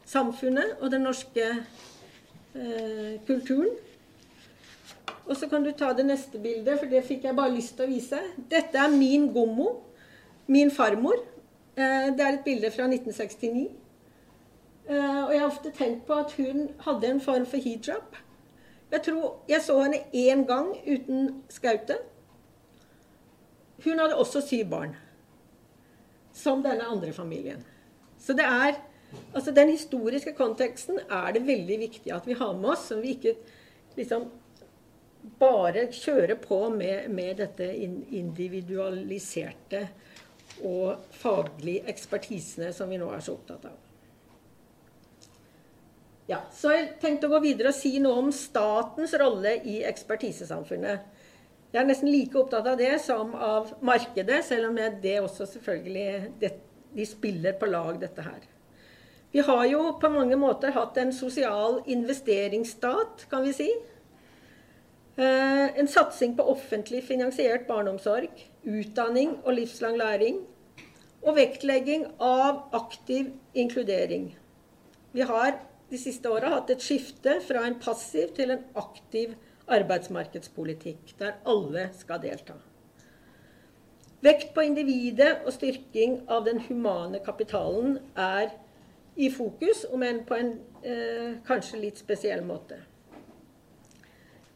[0.05, 3.71] samfunnet og den norske eh, kulturen.
[5.25, 7.87] Og så kan du ta det neste bildet, for det fikk jeg bare lyst til
[7.87, 8.21] å vise.
[8.51, 9.71] Dette er min gommo,
[10.53, 11.17] min farmor.
[11.81, 13.65] Eh, det er et bilde fra 1969.
[14.85, 18.21] Eh, og jeg har ofte tenkt på at hun hadde en form for hijab.
[18.93, 21.97] Jeg tror jeg så henne én gang uten skaute.
[23.85, 24.97] Hun hadde også syv barn.
[26.37, 27.65] Som denne andre familien.
[28.21, 28.77] Så det er
[29.35, 33.15] Altså Den historiske konteksten er det veldig viktig at vi har med oss, så vi
[33.15, 33.37] ikke
[33.97, 34.27] liksom
[35.41, 37.71] bare kjører på med, med dette
[38.19, 39.87] individualiserte
[40.67, 43.77] og faglige ekspertisene som vi nå er så opptatt av.
[46.27, 50.99] Ja, så jeg tenkte å gå videre og si noe om statens rolle i ekspertisesamfunnet.
[51.73, 56.35] Jeg er nesten like opptatt av det som av markedet, selv om det også selvfølgelig
[56.41, 56.53] det,
[56.97, 58.45] De spiller på lag, dette her.
[59.33, 63.67] Vi har jo på mange måter hatt en sosial investeringsstat, kan vi si.
[65.17, 68.31] Eh, en satsing på offentlig finansiert barneomsorg,
[68.65, 70.41] utdanning og livslang læring.
[71.27, 74.31] Og vektlegging av aktiv inkludering.
[75.13, 75.59] Vi har
[75.91, 79.35] de siste åra hatt et skifte fra en passiv til en aktiv
[79.67, 82.57] arbeidsmarkedspolitikk, der alle skal delta.
[84.25, 88.55] Vekt på individet og styrking av den humane kapitalen er
[89.17, 90.53] i fokus, om enn på en
[90.83, 92.79] eh, kanskje litt spesiell måte.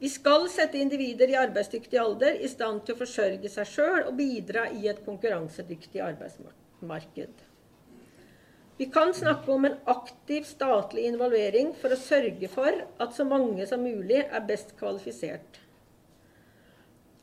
[0.01, 4.15] Vi skal sette individer i arbeidsdyktig alder i stand til å forsørge seg sjøl og
[4.17, 7.50] bidra i et konkurransedyktig arbeidsmarked.
[8.81, 13.67] Vi kan snakke om en aktiv statlig involvering for å sørge for at så mange
[13.69, 15.59] som mulig er best kvalifisert.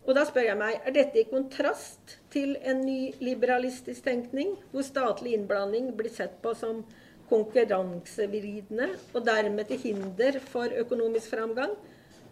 [0.05, 4.85] Og da spør jeg meg, er dette i kontrast til en ny liberalistisk tenkning, hvor
[4.85, 6.85] statlig innblanding blir sett på som
[7.31, 11.73] konkurransevridende og dermed til hinder for økonomisk framgang?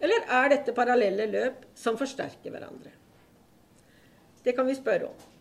[0.06, 2.94] Eller er dette parallelle løp som forsterker hverandre?
[4.46, 5.32] Det kan vi spørre om.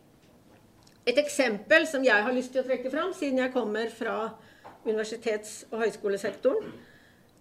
[1.05, 4.16] Et eksempel som jeg har lyst til å trekke fram, siden jeg kommer fra
[4.86, 6.72] universitets- og høyskolesektoren,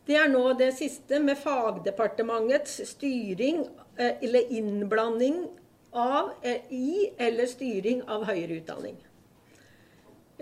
[0.07, 3.61] det er nå det siste med fagdepartementets styring
[3.95, 5.45] eh, eller innblanding
[5.95, 8.97] av, eh, i eller styring av høyere utdanning.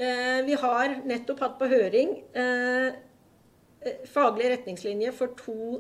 [0.02, 2.18] Eh, vi har nettopp hatt på høring
[4.06, 5.80] faglige retningslinjer for to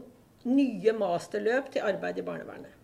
[0.49, 2.80] nye masterløp til arbeid i barnevernet.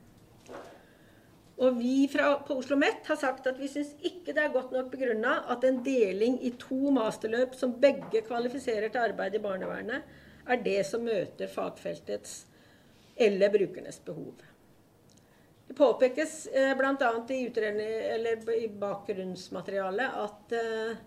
[1.57, 4.75] Og vi fra, på Oslo OsloMet har sagt at vi syns ikke det er godt
[4.75, 10.05] nok begrunna at en deling i to masterløp som begge kvalifiserer til arbeid i barnevernet,
[10.47, 12.43] er det som møter fagfeltets
[13.17, 14.37] eller brukernes behov.
[15.67, 17.11] Det påpekes eh, bl.a.
[17.33, 17.41] I,
[18.61, 20.99] i bakgrunnsmaterialet at eh,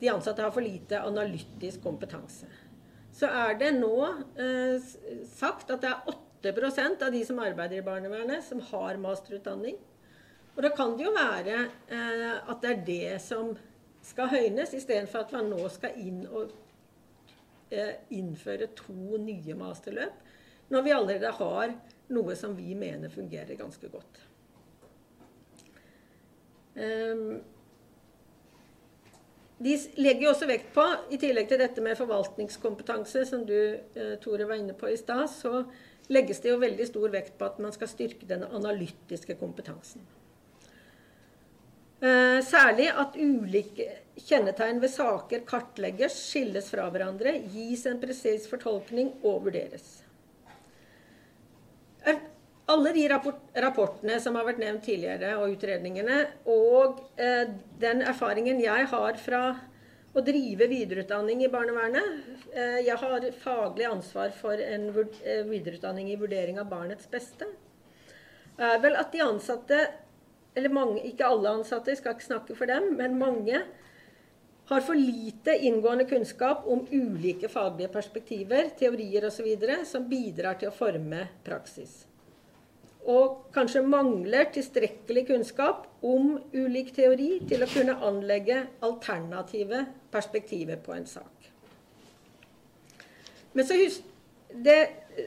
[0.00, 2.46] de ansatte har for lite analytisk kompetanse.
[3.12, 3.96] Så er det nå
[4.40, 4.78] eh,
[5.34, 9.76] sagt at det er åtte 8% av de som arbeider i barnevernet, som har masterutdanning.
[10.56, 13.54] Og da kan det jo være eh, at det er det som
[14.02, 16.50] skal høynes, istedenfor at man nå skal inn og
[17.70, 20.18] eh, innføre to nye masterløp,
[20.72, 21.74] når vi allerede har
[22.12, 24.20] noe som vi mener fungerer ganske godt.
[26.72, 27.42] Um,
[29.62, 34.48] de legger også vekt på, i tillegg til dette med forvaltningskompetanse, som du, eh, Tore,
[34.48, 35.62] var inne på i stad, så
[36.12, 40.04] legges det jo veldig stor vekt på at man skal styrke den analytiske kompetansen.
[42.02, 43.86] Eh, særlig at ulike
[44.18, 50.00] kjennetegn ved saker kartlegges, skilles fra hverandre, gis en presis fortolkning og vurderes.
[52.72, 56.18] Alle de rapportene som har vært nevnt tidligere, og utredningene,
[56.50, 57.50] og eh,
[57.82, 59.42] den erfaringen jeg har fra
[60.12, 62.28] å drive videreutdanning i barnevernet.
[62.52, 67.48] Eh, jeg har faglig ansvar for en eh, videreutdanning i vurdering av barnets beste.
[68.56, 69.78] vel at de ansatte,
[70.54, 73.62] eller mange, ikke alle ansatte, jeg skal ikke snakke for dem, men mange
[74.68, 79.48] har for lite inngående kunnskap om ulike faglige perspektiver, teorier osv.
[79.88, 82.02] som bidrar til å forme praksis
[83.10, 90.94] og kanskje mangler tilstrekkelig kunnskap om ulik teori til å kunne anlegge alternative perspektiver på
[90.94, 91.50] en sak.
[93.52, 94.04] Men så husk,
[94.52, 94.80] det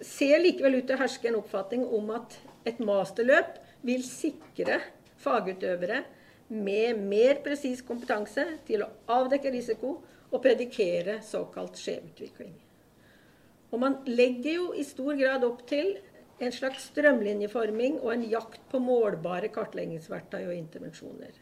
[0.05, 4.79] ser likevel ut til å herske en oppfatning om at et masterløp vil sikre
[5.21, 6.03] fagutøvere
[6.49, 9.97] med mer presis kompetanse til å avdekke risiko
[10.31, 12.53] og predikere såkalt skjevutvikling.
[13.73, 15.95] Og man legger jo i stor grad opp til
[16.43, 21.33] en slags strømlinjeforming og en jakt på målbare kartleggingsverktøy og intervensjoner.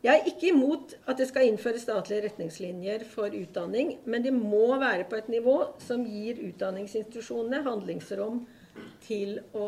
[0.00, 4.78] Jeg er ikke imot at det skal innføres statlige retningslinjer for utdanning, men de må
[4.80, 8.38] være på et nivå som gir utdanningsinstitusjonene handlingsrom
[9.04, 9.66] til å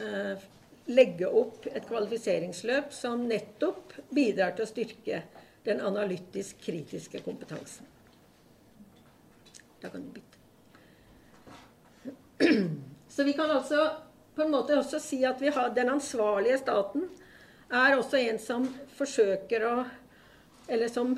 [0.00, 0.46] eh,
[0.88, 5.20] legge opp et kvalifiseringsløp som nettopp bidrar til å styrke
[5.68, 7.84] den analytisk kritiske kompetansen.
[9.84, 10.38] Da kan du bytte.
[13.14, 13.90] Så vi kan altså
[14.34, 17.04] på en måte også si at vi har den ansvarlige staten
[17.80, 18.66] er også en som
[18.98, 19.76] forsøker å
[20.64, 21.10] Eller som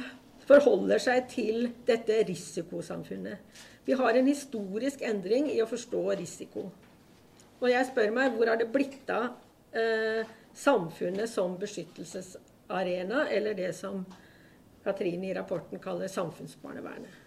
[0.42, 3.38] forholder seg til dette risikosamfunnet.
[3.86, 6.64] Vi har en historisk endring i å forstå risiko.
[7.60, 9.28] Og jeg spør meg hvor har det blitt av
[9.70, 14.02] eh, samfunnet som beskyttelsesarena, eller det som
[14.82, 17.25] Katrine i rapporten kaller samfunnsbarnevernet.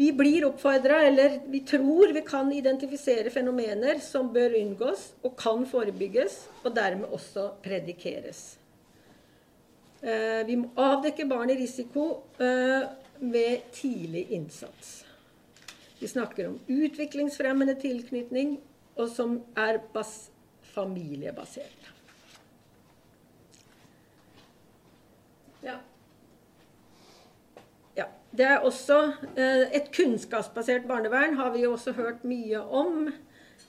[0.00, 5.66] Vi blir oppfordra, eller vi tror vi kan identifisere fenomener som bør unngås og kan
[5.68, 8.38] forebygges, og dermed også predikeres.
[10.00, 12.06] Eh, vi må avdekke barn i risiko
[12.40, 12.86] eh,
[13.20, 15.04] ved tidlig innsats.
[16.00, 18.56] Vi snakker om utviklingsfremmende tilknytning,
[18.96, 19.82] og som er
[20.72, 21.92] familiebasert.
[25.60, 25.76] Ja.
[27.96, 28.08] ja.
[28.30, 33.08] Det er også eh, Et kunnskapsbasert barnevern har vi også hørt mye om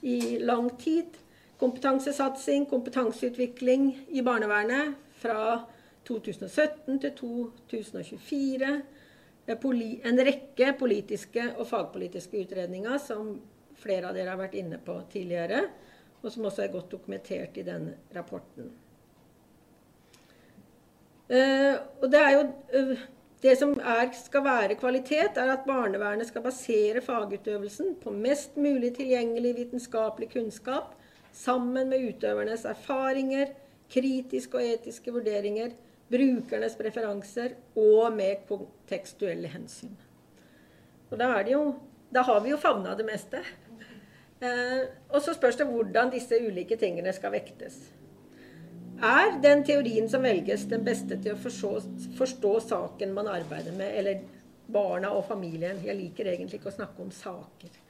[0.02, 1.18] i lang tid.
[1.58, 5.64] Kompetansesatsing, kompetanseutvikling i barnevernet fra
[6.04, 8.82] 2017 til 2024.
[9.48, 13.34] En rekke politiske og fagpolitiske utredninger som
[13.78, 15.64] flere av dere har vært inne på tidligere,
[16.22, 18.70] og som også er godt dokumentert i denne rapporten.
[21.32, 22.42] Uh, og det er jo
[22.76, 23.02] uh,
[23.42, 28.92] det som er, skal være kvalitet, er at barnevernet skal basere fagutøvelsen på mest mulig
[28.98, 30.94] tilgjengelig vitenskapelig kunnskap,
[31.32, 33.50] sammen med utøvernes erfaringer,
[33.90, 35.72] kritiske og etiske vurderinger,
[36.12, 39.96] brukernes preferanser og med kontekstuelle hensyn.
[41.10, 41.64] Og da, jo,
[42.14, 43.42] da har vi jo favna det meste.
[44.42, 47.80] Eh, og så spørs det hvordan disse ulike tingene skal vektes.
[49.02, 51.70] Er den teorien som velges, den beste til å forstå,
[52.18, 54.20] forstå saken man arbeider med, eller
[54.70, 55.80] barna og familien?
[55.82, 57.80] Jeg liker egentlig ikke å snakke om saker.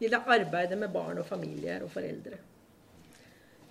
[0.00, 2.40] Vil det arbeide med barn og familier og foreldre?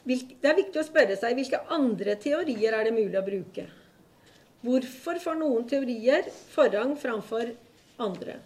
[0.06, 3.66] Det er viktig å spørre seg hvilke andre teorier er det mulig å bruke.
[4.62, 7.50] Hvorfor får noen teorier forrang framfor
[8.02, 8.38] andre?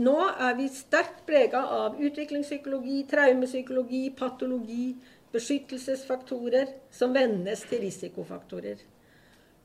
[0.00, 4.94] Nå er vi sterkt prega av utviklingspsykologi, traumepsykologi, patologi,
[5.34, 8.80] beskyttelsesfaktorer som vendes til risikofaktorer.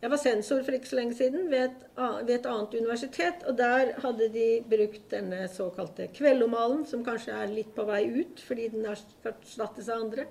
[0.01, 3.45] Jeg var sensor for ikke så lenge siden ved et, ved et, annet universitet.
[3.47, 8.43] og Der hadde de brukt denne såkalte kveldomalen, som kanskje er litt på vei ut
[8.45, 10.27] fordi den erstattes av andre.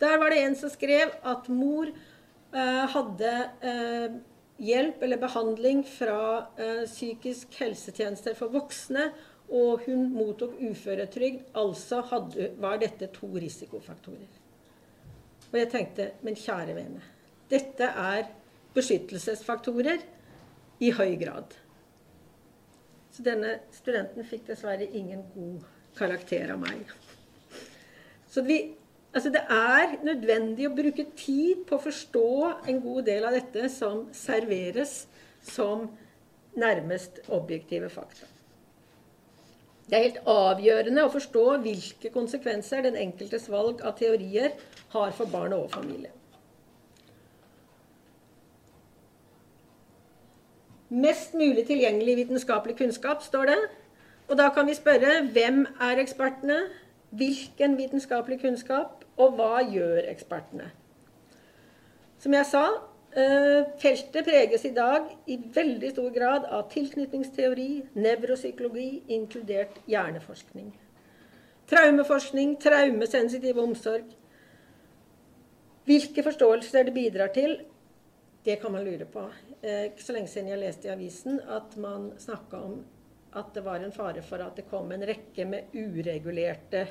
[0.00, 1.92] Der var det en som skrev at mor
[2.54, 3.30] Eh, hadde
[3.66, 4.12] eh,
[4.62, 6.18] hjelp eller behandling fra
[6.54, 9.08] eh, psykisk helsetjenester for voksne,
[9.54, 11.48] og hun mottok uføretrygd.
[11.58, 14.43] Altså hadde, var dette to risikofaktorer.
[15.54, 17.00] Og jeg tenkte, men kjære vene,
[17.46, 18.24] dette er
[18.74, 20.00] beskyttelsesfaktorer
[20.82, 21.54] i høy grad.
[23.14, 25.62] Så denne studenten fikk dessverre ingen god
[25.94, 26.90] karakter av meg.
[28.26, 28.64] Så vi
[29.14, 32.28] Altså Det er nødvendig å bruke tid på å forstå
[32.66, 35.04] en god del av dette som serveres
[35.46, 35.84] som
[36.58, 38.26] nærmest objektive fakta.
[39.86, 44.56] Det er helt avgjørende å forstå hvilke konsekvenser den enkeltes valg av teorier
[44.94, 46.10] har for barn og familie.
[50.94, 53.58] Mest mulig tilgjengelig vitenskapelig kunnskap, står det.
[54.28, 56.60] Og da kan vi spørre hvem er ekspertene?
[57.10, 59.04] Hvilken vitenskapelig kunnskap?
[59.16, 60.70] Og hva gjør ekspertene?
[62.18, 62.64] Som jeg sa,
[63.16, 70.72] eh, feltet preges i dag i veldig stor grad av tilknytningsteori, nevropsykologi, inkludert hjerneforskning.
[71.66, 74.04] Traumeforskning, traumesensitiv omsorg.
[75.84, 77.58] Hvilke forståelser det bidrar til,
[78.44, 79.24] det kan man lure på.
[79.62, 82.78] Eh, ikke så lenge siden jeg leste i avisen at man snakka om
[83.34, 86.86] at det var en fare for at det kom en rekke med uregulerte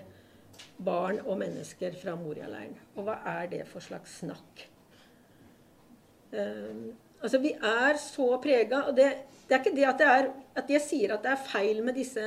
[0.78, 2.76] barn og mennesker fra Moria-leiren.
[2.98, 4.66] Og hva er det for slags snakk?
[6.34, 9.06] Um, altså, vi er så prega Og det,
[9.46, 11.94] det, er ikke det at, det er, at jeg sier at det er feil med
[11.98, 12.24] disse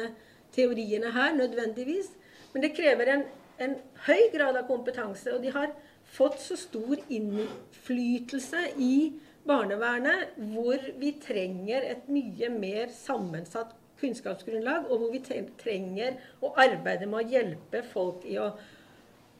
[0.54, 2.12] teoriene her, nødvendigvis.
[2.54, 3.26] Men det krever en,
[3.60, 3.74] en
[4.06, 5.34] høy grad av kompetanse.
[5.34, 5.74] Og de har
[6.12, 9.12] fått så stor innflytelse i
[9.46, 15.22] barnevernet, hvor vi trenger et mye mer sammensatt kunnskapsgrunnlag, og hvor vi
[15.60, 16.10] trenger
[16.44, 18.48] å arbeide med å hjelpe folk i å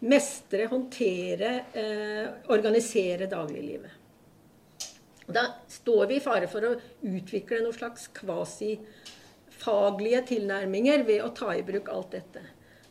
[0.07, 3.91] mestre, håndtere, eh, organisere dagliglivet.
[5.27, 11.51] Da står vi i fare for å utvikle noen slags kvasifaglige tilnærminger ved å ta
[11.57, 12.41] i bruk alt dette.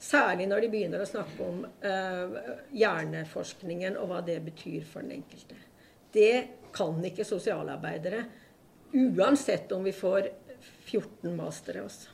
[0.05, 2.35] Særlig når de begynner å snakke om eh,
[2.77, 5.57] hjerneforskningen og hva det betyr for den enkelte.
[6.13, 6.35] Det
[6.75, 8.19] kan ikke sosialarbeidere,
[8.93, 10.29] uansett om vi får
[10.85, 12.13] 14 mastere også.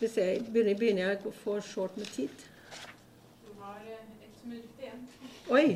[0.00, 2.46] Vi ser, begynner, begynner jeg å få short med tid?
[3.44, 5.04] Det var ett minutt igjen.
[5.52, 5.66] Oi.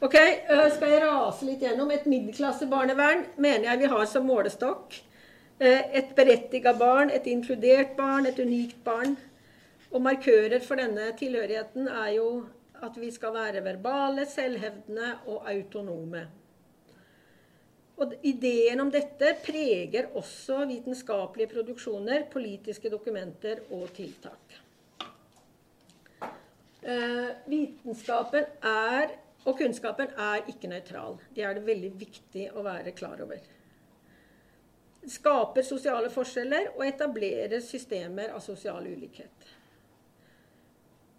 [0.00, 1.92] Ok, øh, skal jeg rase litt gjennom.
[1.94, 5.04] Et middelklassebarnevern mener jeg vi har som målestokk.
[5.60, 9.16] Øh, et berettiga barn, et inkludert barn, et unikt barn.
[9.90, 12.26] Og markører for denne tilhørigheten er jo
[12.84, 16.26] at vi skal være verbale, selvhevdende og autonome.
[17.96, 24.58] Og ideen om dette preger også vitenskapelige produksjoner, politiske dokumenter og tiltak.
[26.82, 29.16] Eh, vitenskapen er,
[29.46, 31.16] og kunnskapen er ikke nøytral.
[31.34, 33.55] Det er det veldig viktig å være klar over.
[35.06, 39.54] Skaper sosiale forskjeller og etablerer systemer av sosial ulikhet.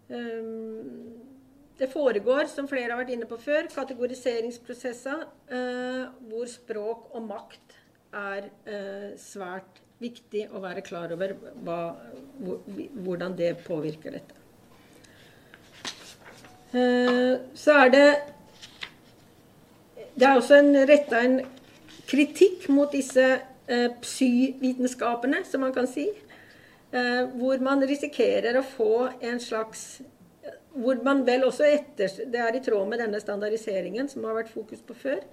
[0.07, 1.27] Um,
[1.77, 5.19] det foregår, som flere har vært inne på før, kategoriseringsprosesser
[5.53, 7.75] eh, hvor språk og makt
[8.17, 11.35] er eh, svært viktig å være klar over
[11.65, 11.77] hva,
[12.39, 14.41] hvordan det påvirker dette.
[16.73, 18.07] Eh, så er det
[20.17, 20.57] Det er også
[20.89, 21.37] retta en
[22.09, 23.25] kritikk mot disse
[24.01, 26.07] psyvitenskapene, som man kan si.
[26.91, 29.99] Eh, hvor man risikerer å få en slags
[30.77, 34.53] hvor man vel også etter, Det er i tråd med denne standardiseringen som har vært
[34.53, 35.23] fokus på før,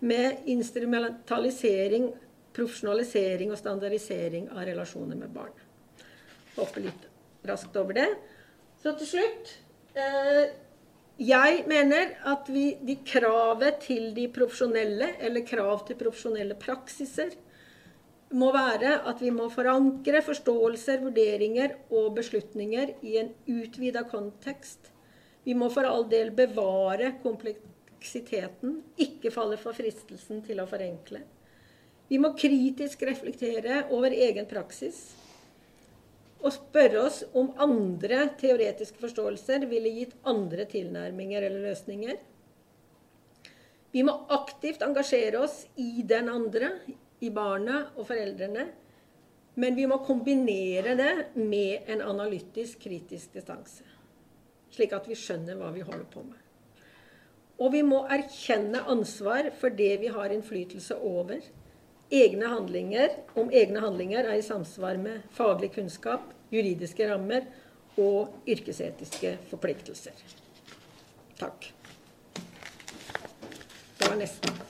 [0.00, 2.10] med instrumentalisering,
[2.54, 5.54] profesjonalisering og standardisering av relasjoner med barn.
[6.58, 7.08] Hoppe litt
[7.48, 8.08] raskt over det.
[8.82, 9.54] Så til slutt
[9.96, 10.52] eh,
[11.20, 17.34] Jeg mener at vi, de kravet til de profesjonelle, eller krav til profesjonelle praksiser,
[18.30, 24.92] må være at vi må forankre forståelser, vurderinger og beslutninger i en utvida kontekst.
[25.44, 31.24] Vi må for all del bevare kompleksiteten, ikke falle for fristelsen til å forenkle.
[32.10, 35.02] Vi må kritisk reflektere over egen praksis
[36.40, 42.16] og spørre oss om andre teoretiske forståelser ville gitt andre tilnærminger eller løsninger.
[43.92, 46.72] Vi må aktivt engasjere oss i den andre,
[47.20, 48.66] i barna og foreldrene.
[49.60, 53.84] Men vi må kombinere det med en analytisk, kritisk distanse.
[54.70, 56.38] Slik at vi skjønner hva vi holder på med.
[57.60, 61.42] Og vi må erkjenne ansvar for det vi har innflytelse over.
[62.10, 67.44] Egne handlinger, om egne handlinger er i samsvar med faglig kunnskap, juridiske rammer
[68.00, 70.24] og yrkesetiske forpliktelser.
[71.38, 71.70] Takk.
[74.00, 74.69] Det var nesten.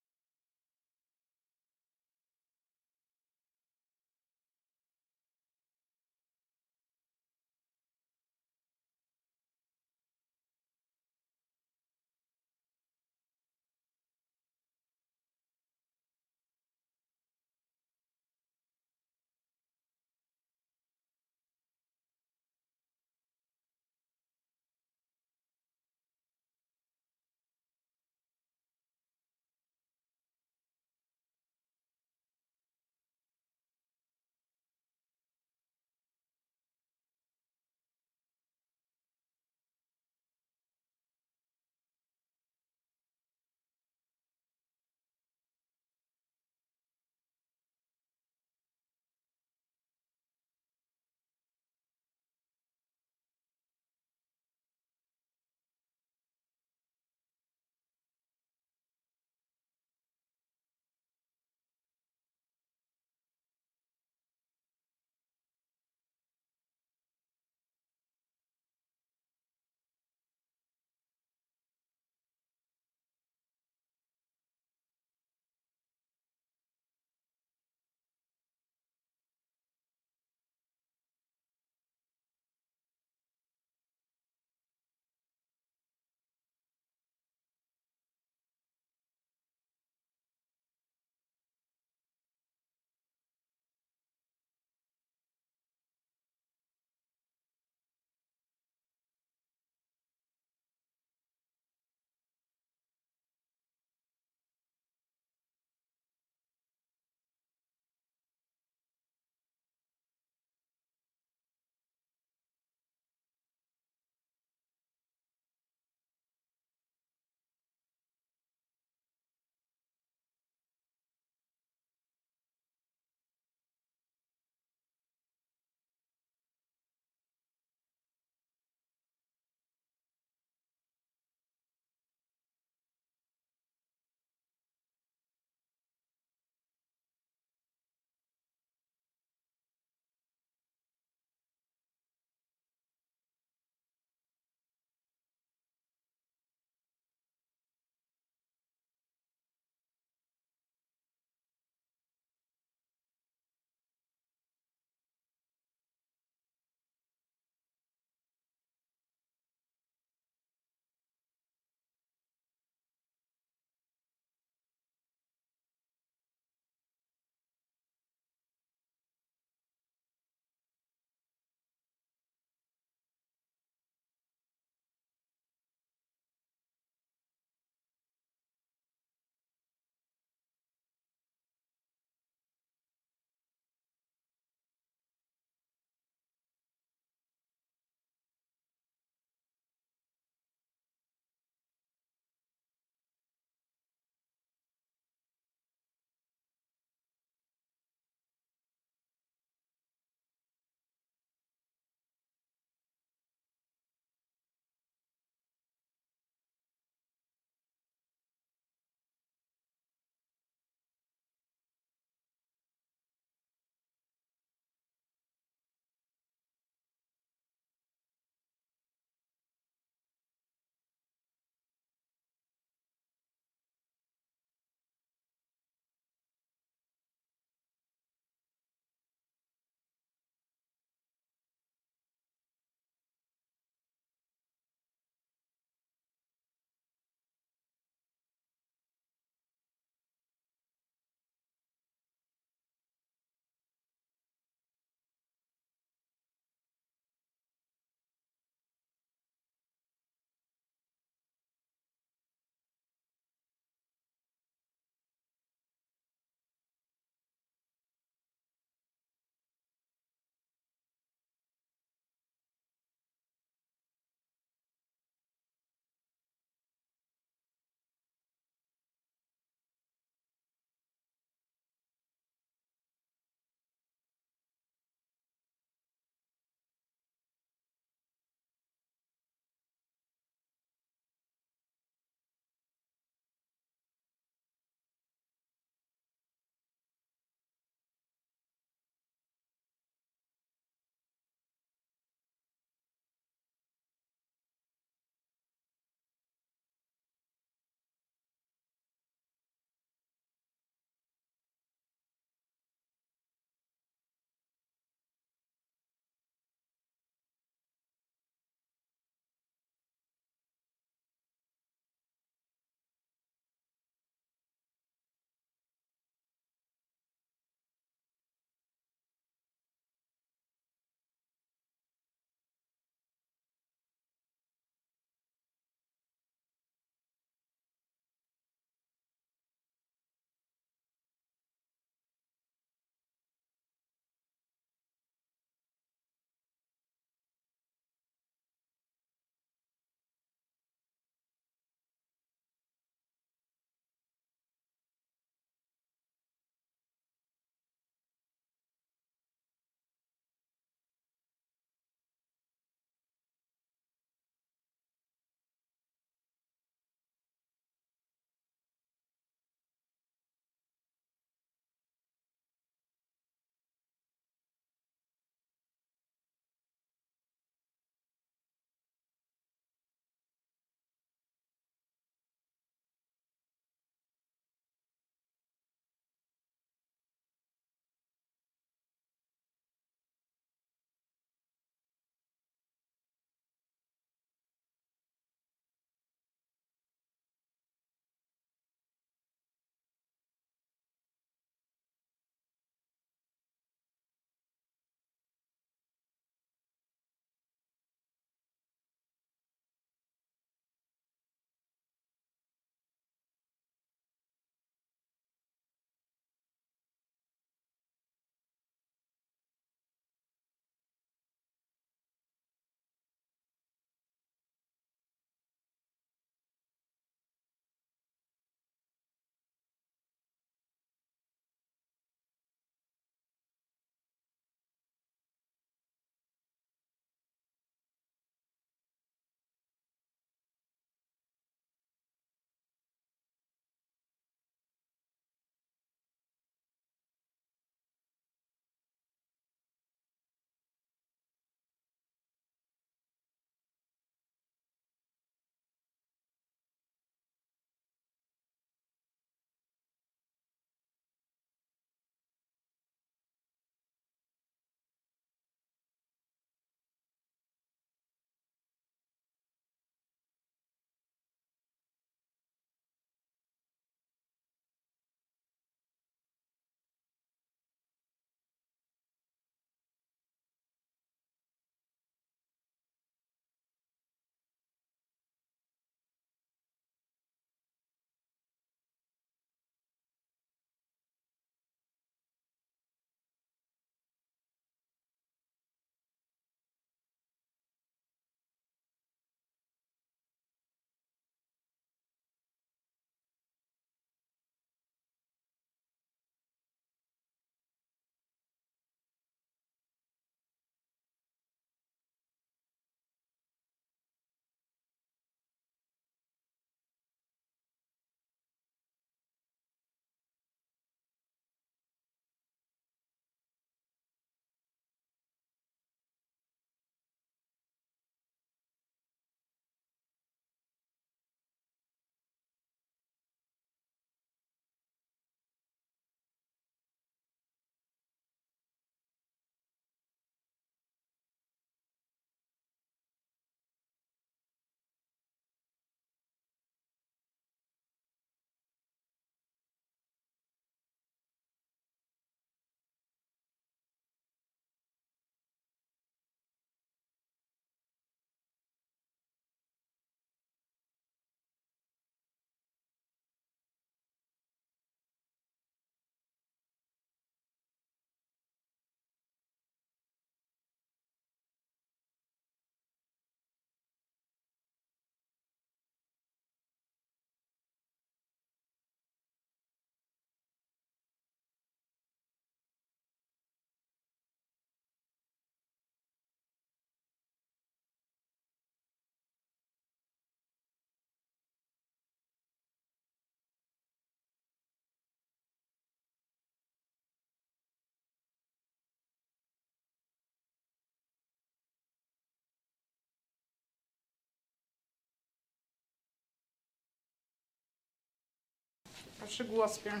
[599.24, 600.00] Vær så god, Asbjørn.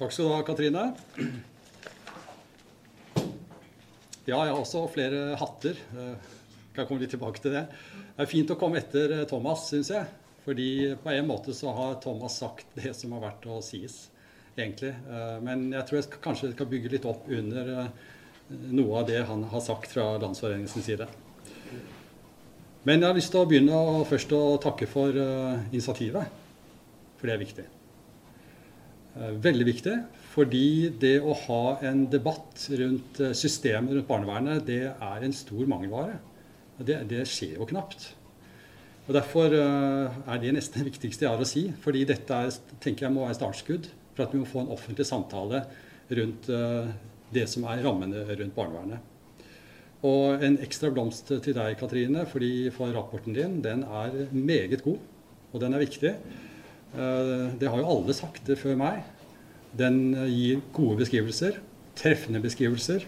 [0.00, 0.82] Takk skal du ha, Katrine.
[4.26, 5.78] Ja, jeg har også flere hatter.
[5.94, 7.62] Jeg Kan komme litt tilbake til det.
[7.70, 10.10] Det er fint å komme etter eh, Thomas, syns jeg.
[10.48, 14.00] Fordi på en måte så har Thomas sagt det som har vært å sies,
[14.58, 14.96] egentlig.
[14.98, 17.96] Eh, Men jeg tror jeg skal, kanskje skal bygge litt opp under eh,
[18.74, 21.06] noe av det han har sagt fra Landsforeningens side.
[22.88, 26.38] Men jeg har lyst til å begynne å, først å takke for uh, initiativet.
[27.20, 27.64] For det er viktig.
[29.18, 29.96] Uh, Veldig viktig,
[30.30, 35.66] fordi det å ha en debatt rundt eh, systemet rundt barnevernet, det er en stor
[35.68, 36.20] mangelvare.
[36.78, 38.12] Det, det skjer jo knapt.
[39.08, 41.66] Og Derfor uh, er det nesten det viktigste jeg har å si.
[41.84, 45.04] Fordi dette er, tenker jeg må være startskudd for at vi må få en offentlig
[45.10, 45.66] samtale
[46.16, 46.48] rundt
[47.30, 49.09] det som er rammene rundt barnevernet.
[50.06, 54.96] Og en ekstra blomst til deg, Katrine, fordi for rapporten din den er meget god,
[55.52, 56.14] og den er viktig.
[56.94, 59.02] Eh, Det har jo alle sagt det før meg.
[59.76, 61.60] Den gir gode beskrivelser,
[61.94, 63.04] treffende beskrivelser.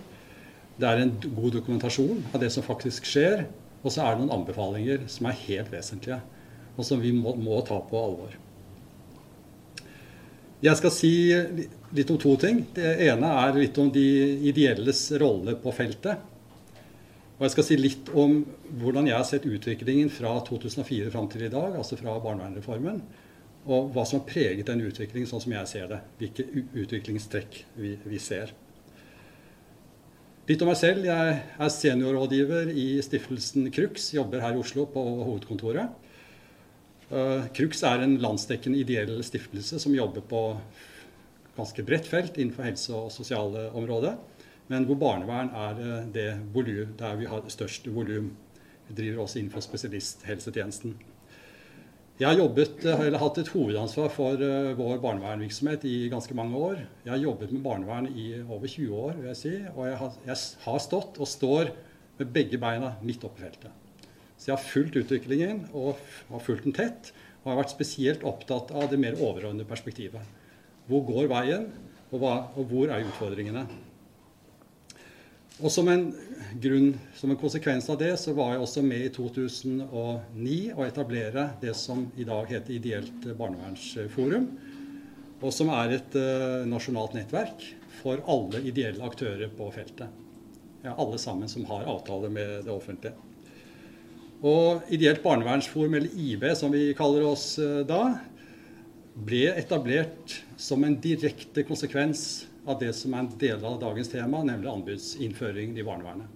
[0.79, 3.47] Det er en god dokumentasjon av det som faktisk skjer.
[3.83, 6.21] Og så er det noen anbefalinger som er helt vesentlige,
[6.77, 8.37] og som vi må, må ta på alvor.
[10.63, 11.11] Jeg skal si
[11.97, 12.61] litt om to ting.
[12.77, 14.05] Det ene er litt om de
[14.47, 16.21] ideelles rolle på feltet.
[17.39, 18.41] Og jeg skal si litt om
[18.81, 23.01] hvordan jeg har sett utviklingen fra 2004 fram til i dag, altså fra barnevernreformen,
[23.63, 26.03] og hva som har preget den utviklingen sånn som jeg ser det.
[26.21, 26.47] Hvilke
[26.83, 28.53] utviklingstrekk vi, vi ser.
[30.49, 31.07] Litt om meg selv.
[31.07, 34.09] Jeg er seniorrådgiver i stiftelsen Crux.
[34.17, 35.93] Jobber her i Oslo på hovedkontoret.
[37.13, 40.43] Eh, Crux er en landsdekkende ideell stiftelse som jobber på
[41.55, 44.17] ganske bredt felt innenfor helse- og sosiale området.
[44.71, 48.31] Men hvor barnevern er eh, det volum, der vi har størst volum.
[48.89, 50.95] Vi driver også innenfor spesialisthelsetjenesten.
[52.21, 56.59] Jeg har jobbet, eh, eller hatt et hovedansvar for eh, vår barnevernvirksomhet i ganske mange
[56.59, 56.83] år.
[57.03, 59.55] Jeg har jobbet med barnevern i over 20 år, vil jeg si.
[59.75, 60.37] Og jeg har, jeg
[60.67, 61.73] har stått og står
[62.21, 64.07] med begge beina midt oppe i feltet.
[64.37, 65.99] Så jeg har fulgt utviklingen og
[66.29, 67.11] har fulgt den tett.
[67.43, 70.23] Og har vært spesielt opptatt av det mer overordnede perspektivet.
[70.87, 71.71] Hvor går veien,
[72.13, 73.65] og, hva, og hvor er utfordringene?
[75.63, 76.09] Og som en
[76.59, 81.45] grunn, som en konsekvens av det, så var jeg også med i 2009 å etablere
[81.63, 84.49] det som i dag heter Ideelt barnevernsforum.
[85.39, 87.63] Og som er et uh, nasjonalt nettverk
[88.01, 90.11] for alle ideelle aktører på feltet.
[90.83, 93.15] Ja, alle sammen som har avtale med det offentlige.
[94.43, 98.17] Og Ideelt barnevernsforum, eller IB som vi kaller oss uh, da,
[99.15, 104.43] ble etablert som en direkte konsekvens av det som er en del av dagens tema,
[104.47, 106.27] nemlig anbudsinnføring i barnevernet.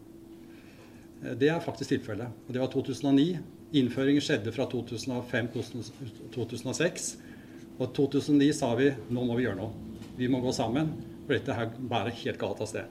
[1.25, 2.29] Eh, Det er faktisk tilfellet.
[2.47, 3.39] Og det var 2009.
[3.73, 7.17] Innføringen skjedde fra 2005-2006.
[7.79, 9.73] Og 2009 sa vi nå må vi gjøre noe.
[10.17, 10.89] Vi må gå sammen,
[11.27, 12.85] for dette her bærer helt galt av sted.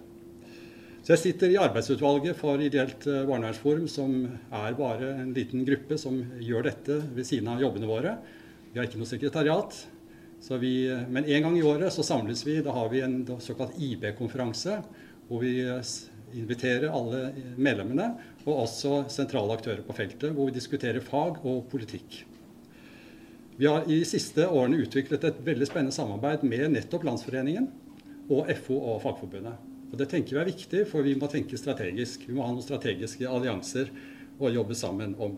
[1.05, 5.97] Så jeg sitter i arbeidsutvalget for Ideelt eh, barnevernsforum, som er bare en liten gruppe
[6.01, 8.17] som gjør dette ved siden av jobbene våre.
[8.71, 9.87] Vi har ikke noe sekretariat.
[10.49, 10.75] Vi,
[11.09, 12.59] men en gang i året så samles vi.
[12.61, 14.77] Da har vi en såkalt IB-konferanse,
[15.27, 15.93] hvor vi eh,
[16.37, 18.11] inviterer alle medlemmene,
[18.45, 22.21] og også sentrale aktører på feltet, hvor vi diskuterer fag og politikk.
[23.57, 27.69] Vi har i de siste årene utviklet et veldig spennende samarbeid med nettopp Landsforeningen
[28.27, 29.55] og FO og Fagforbundet.
[29.91, 32.27] Og Det tenker vi er viktig, for vi må tenke strategisk.
[32.27, 33.93] Vi må ha noen strategiske allianser
[34.41, 35.37] å jobbe sammen om.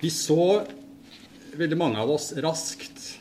[0.00, 0.60] Vi så
[1.56, 3.14] veldig mange av oss raskt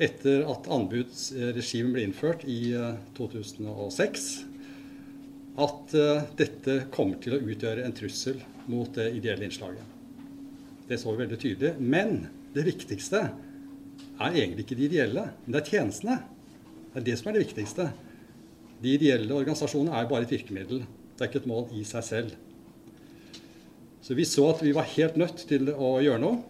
[0.00, 4.28] etter at anbudsregimet ble innført i eh, 2006,
[5.60, 8.40] at eh, dette kommer til å utgjøre en trussel
[8.72, 9.84] mot det ideelle innslaget.
[10.88, 11.74] Det så vi veldig tydelig.
[11.76, 12.22] Men
[12.56, 16.20] det viktigste er egentlig ikke de ideelle, men det er tjenestene.
[16.94, 17.90] Det er det som er det viktigste.
[18.80, 20.86] De ideelle organisasjonene er bare et virkemiddel.
[21.12, 22.38] Det er ikke et mål i seg selv.
[24.00, 26.40] Så vi så at vi var helt nødt til å gjøre noe.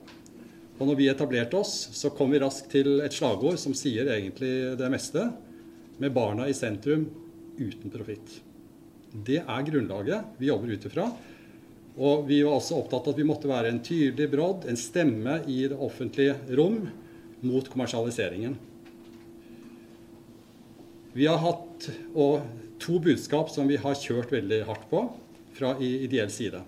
[0.81, 4.79] Og når vi etablerte oss, så kom vi raskt til et slagord som sier egentlig
[4.81, 5.27] det meste.
[6.01, 7.05] Med barna i sentrum,
[7.59, 8.39] uten profitt.
[9.11, 11.11] Det er grunnlaget vi jobber ut ifra.
[12.01, 15.41] Og vi var også opptatt av at vi måtte være en tydelig brodd, en stemme
[15.51, 16.85] i det offentlige rom
[17.45, 18.57] mot kommersialiseringen.
[21.13, 22.47] Vi har hatt og,
[22.81, 25.03] to budskap som vi har kjørt veldig hardt på
[25.59, 26.63] fra ideell side.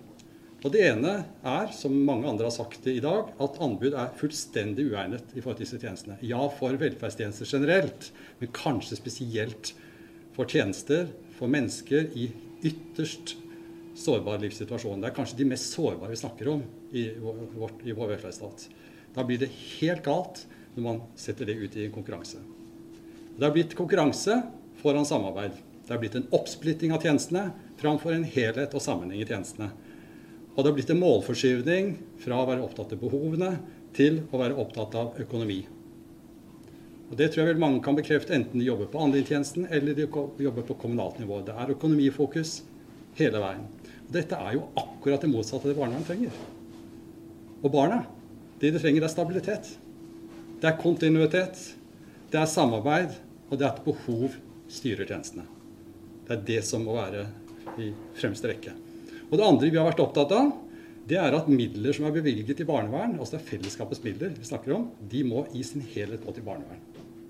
[0.63, 1.13] Og Det ene
[1.43, 5.41] er, som mange andre har sagt det i dag, at anbud er fullstendig uegnet i
[5.41, 6.15] forhold til disse tjenestene.
[6.23, 9.73] Ja, for velferdstjenester generelt, men kanskje spesielt
[10.33, 12.29] for tjenester for mennesker i
[12.63, 13.35] ytterst
[13.99, 15.03] sårbar livssituasjon.
[15.03, 16.63] Det er kanskje de mest sårbare vi snakker om
[16.95, 18.67] i vår, i vår velferdsstat.
[19.13, 20.45] Da blir det helt galt
[20.77, 22.39] når man setter det ut i konkurranse.
[23.35, 24.39] Det har blitt konkurranse
[24.79, 25.59] foran samarbeid.
[25.83, 27.49] Det har blitt en oppsplitting av tjenestene
[27.81, 29.73] framfor en helhet og sammenheng i tjenestene.
[30.53, 33.55] Og det har blitt en målforskyvning fra å være opptatt av behovene
[33.97, 35.63] til å være opptatt av økonomi.
[37.09, 40.07] Og Det tror jeg vel mange kan bekrefte, enten de jobber på andretjenesten eller de
[40.07, 41.41] jobber på kommunalt nivå.
[41.45, 42.61] Det er økonomifokus
[43.19, 43.67] hele veien.
[44.07, 46.37] Og dette er jo akkurat det motsatte det barnevernet trenger.
[47.61, 48.03] Og barna,
[48.61, 49.69] det de trenger, er stabilitet.
[50.61, 51.59] Det er kontinuitet,
[52.33, 53.13] det er samarbeid,
[53.49, 54.37] og det er at behov
[54.71, 55.45] styrer tjenestene.
[56.25, 57.27] Det er det som må være
[57.77, 58.73] i fremste rekke.
[59.29, 60.51] Og det andre vi har vært opptatt av,
[61.07, 64.47] det er at midler som er bevilget til barnevern, altså det er fellesskapets midler vi
[64.47, 66.79] snakker om, de må i sin helhet gå til barnevern.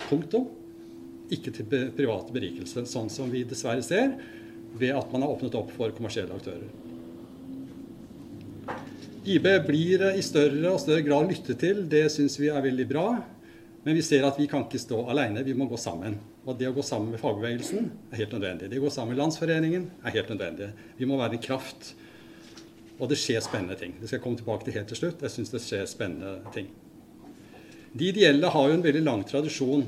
[0.05, 0.49] Punktum.
[1.33, 4.11] Ikke til private berikelse, sånn som vi dessverre ser
[4.77, 6.67] ved at man har åpnet opp for kommersielle aktører.
[9.23, 11.85] IB blir i større og større grad lyttet til.
[11.89, 13.07] Det syns vi er veldig bra.
[13.83, 16.17] Men vi ser at vi kan ikke stå alene, vi må gå sammen.
[16.43, 18.67] Og det å gå sammen med fagbevegelsen er helt nødvendig.
[18.71, 20.71] Det å gå sammen med Landsforeningen er helt nødvendig.
[20.97, 21.93] Vi må være en kraft.
[22.99, 23.95] Og det skjer spennende ting.
[23.99, 25.23] Det skal jeg komme tilbake til helt til slutt.
[25.23, 26.67] Jeg syns det skjer spennende ting.
[27.93, 29.85] De ideelle har jo en veldig lang tradisjon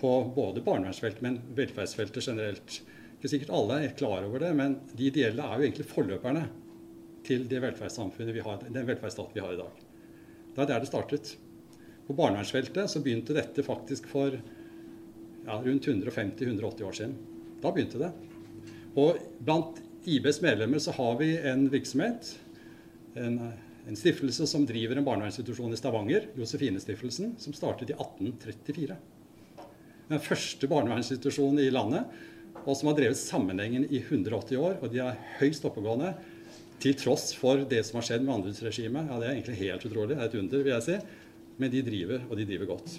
[0.00, 2.80] på både barnevernsfeltet, men velferdsfeltet generelt.
[3.16, 6.44] Ikke sikkert alle er klar over det, men de ideelle er jo egentlig forløperne
[7.24, 9.84] til det velferdssamfunnet vi har, den velferdsstat vi har i dag.
[10.54, 11.30] Det er der det startet.
[12.04, 14.36] På barnevernsfeltet så begynte dette faktisk for
[15.46, 17.18] ja, rundt 150-180 år siden.
[17.62, 18.10] Da begynte det.
[19.00, 22.34] Og blant IBs medlemmer så har vi en virksomhet,
[23.14, 23.38] en
[23.86, 28.96] en stiftelse som driver en barnevernsinstitusjon i Stavanger, Josefinestiftelsen, som startet i 1834.
[30.08, 32.08] Den første barnevernsinstitusjonen i landet,
[32.64, 34.78] og som har drevet sammenhengen i 180 år.
[34.80, 36.14] Og de er høyst oppegående
[36.80, 39.10] til tross for det som har skjedd med anbudsregimet.
[39.10, 40.14] Ja, det er egentlig helt utrolig.
[40.14, 41.00] Det er et under, vil jeg si.
[41.60, 42.96] Men de driver, og de driver godt.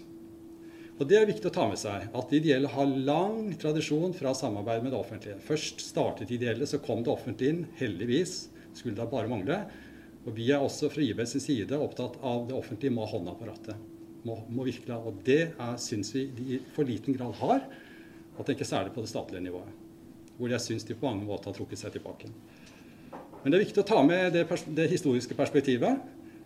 [0.96, 4.32] Og Det er viktig å ta med seg at de ideelle har lang tradisjon fra
[4.38, 5.42] samarbeid med det offentlige.
[5.44, 7.66] Først startet de ideelle, så kom det offentlige inn.
[7.82, 8.46] Heldigvis.
[8.76, 9.58] Skulle da bare mangle.
[10.24, 13.48] Og Vi er også fra IBs side opptatt av det offentlige må ha hånda på
[13.50, 13.82] rattet.
[14.26, 15.52] Må, må virkelig, og Det
[15.84, 17.68] syns vi de i for liten grad har.
[18.38, 19.76] Og tenker særlig på det statlige nivået,
[20.40, 22.32] hvor jeg syns de på mange måter har trukket seg tilbake.
[23.44, 26.02] Men det er viktig å ta med det, det historiske perspektivet,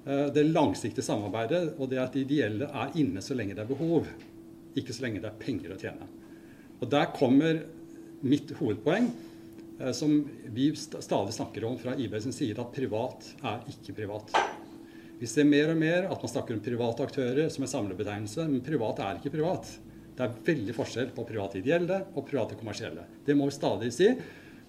[0.06, 3.72] eh, det langsiktige samarbeidet, og det at de ideelle er inne så lenge det er
[3.72, 4.10] behov,
[4.82, 6.08] ikke så lenge det er penger å tjene.
[6.80, 7.64] Og Der kommer
[8.24, 9.12] mitt hovedpoeng
[9.80, 14.34] Eh, som vi stadig snakker om fra IB sin side, at privat er ikke privat.
[15.20, 18.64] Vi ser mer og mer at man snakker om private aktører som en samlebetegnelse, men
[18.64, 19.72] privat er ikke privat.
[20.16, 23.06] Det er veldig forskjell på private ideelle og private kommersielle.
[23.26, 24.12] Det må vi stadig si.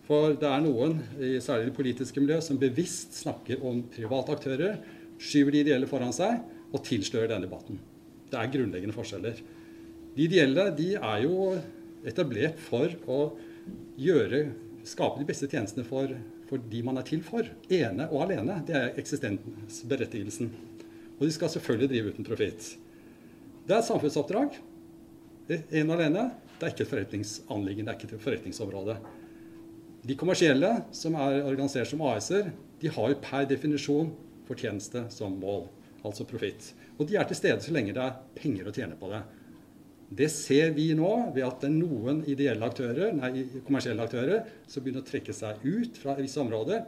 [0.07, 0.97] For det er noen,
[1.43, 4.79] særlig i det politiske miljøet, som bevisst snakker om private aktører,
[5.23, 6.39] skyver de ideelle foran seg
[6.71, 7.79] og tilslører den debatten.
[8.31, 9.43] Det er grunnleggende forskjeller.
[10.17, 11.55] De ideelle de er jo
[12.07, 13.21] etablert for å
[14.01, 14.45] gjøre
[14.87, 16.13] skape de beste tjenestene for,
[16.49, 17.47] for, de man er til for.
[17.71, 18.61] Ene og alene.
[18.67, 20.51] Det er eksistensberettigelsen.
[21.19, 22.73] Og de skal selvfølgelig drive uten profitt.
[23.67, 24.57] Det er et samfunnsoppdrag.
[25.51, 26.29] Ene og alene.
[26.61, 28.97] Det er ikke et forretningsanliggende, det er ikke et forretningsområde.
[30.05, 32.51] De kommersielle, som er organisert som AS-er,
[32.81, 34.11] de har jo per definisjon
[34.49, 35.67] fortjeneste som mål,
[36.05, 36.73] altså profitt.
[36.99, 39.23] Og de er til stede så lenge det er penger å tjene på det.
[40.11, 42.25] Det ser vi nå ved at det er noen
[42.67, 46.83] aktører, nei, kommersielle aktører som begynner å trekke seg ut fra visse områder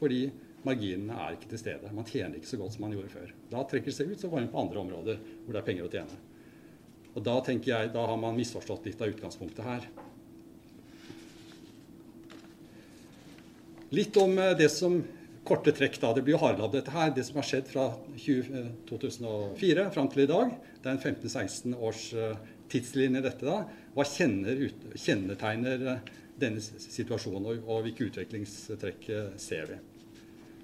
[0.00, 0.26] fordi
[0.66, 1.92] marginene er ikke til stede.
[1.96, 3.32] Man tjener ikke så godt som man gjorde før.
[3.52, 5.88] Da trekker de seg ut, så går man på andre områder hvor det er penger
[5.88, 6.20] å tjene.
[7.10, 9.88] Og Da tenker jeg, da har man misforstått litt av utgangspunktet her.
[13.90, 15.00] Litt om eh, det som
[15.50, 17.10] korte trekk da, Det blir jo hardladd, dette her.
[17.14, 20.56] Det som har skjedd fra 20, 2004 eh, fram til i dag.
[20.80, 23.46] Det er en 15-16 års tidslinje tidslinje, dette.
[23.46, 23.64] da,
[23.96, 24.60] Hva kjenner,
[24.94, 26.10] kjennetegner uh,
[26.40, 29.78] denne situasjonen, og, og hvilke utviklingstrekk uh, ser vi?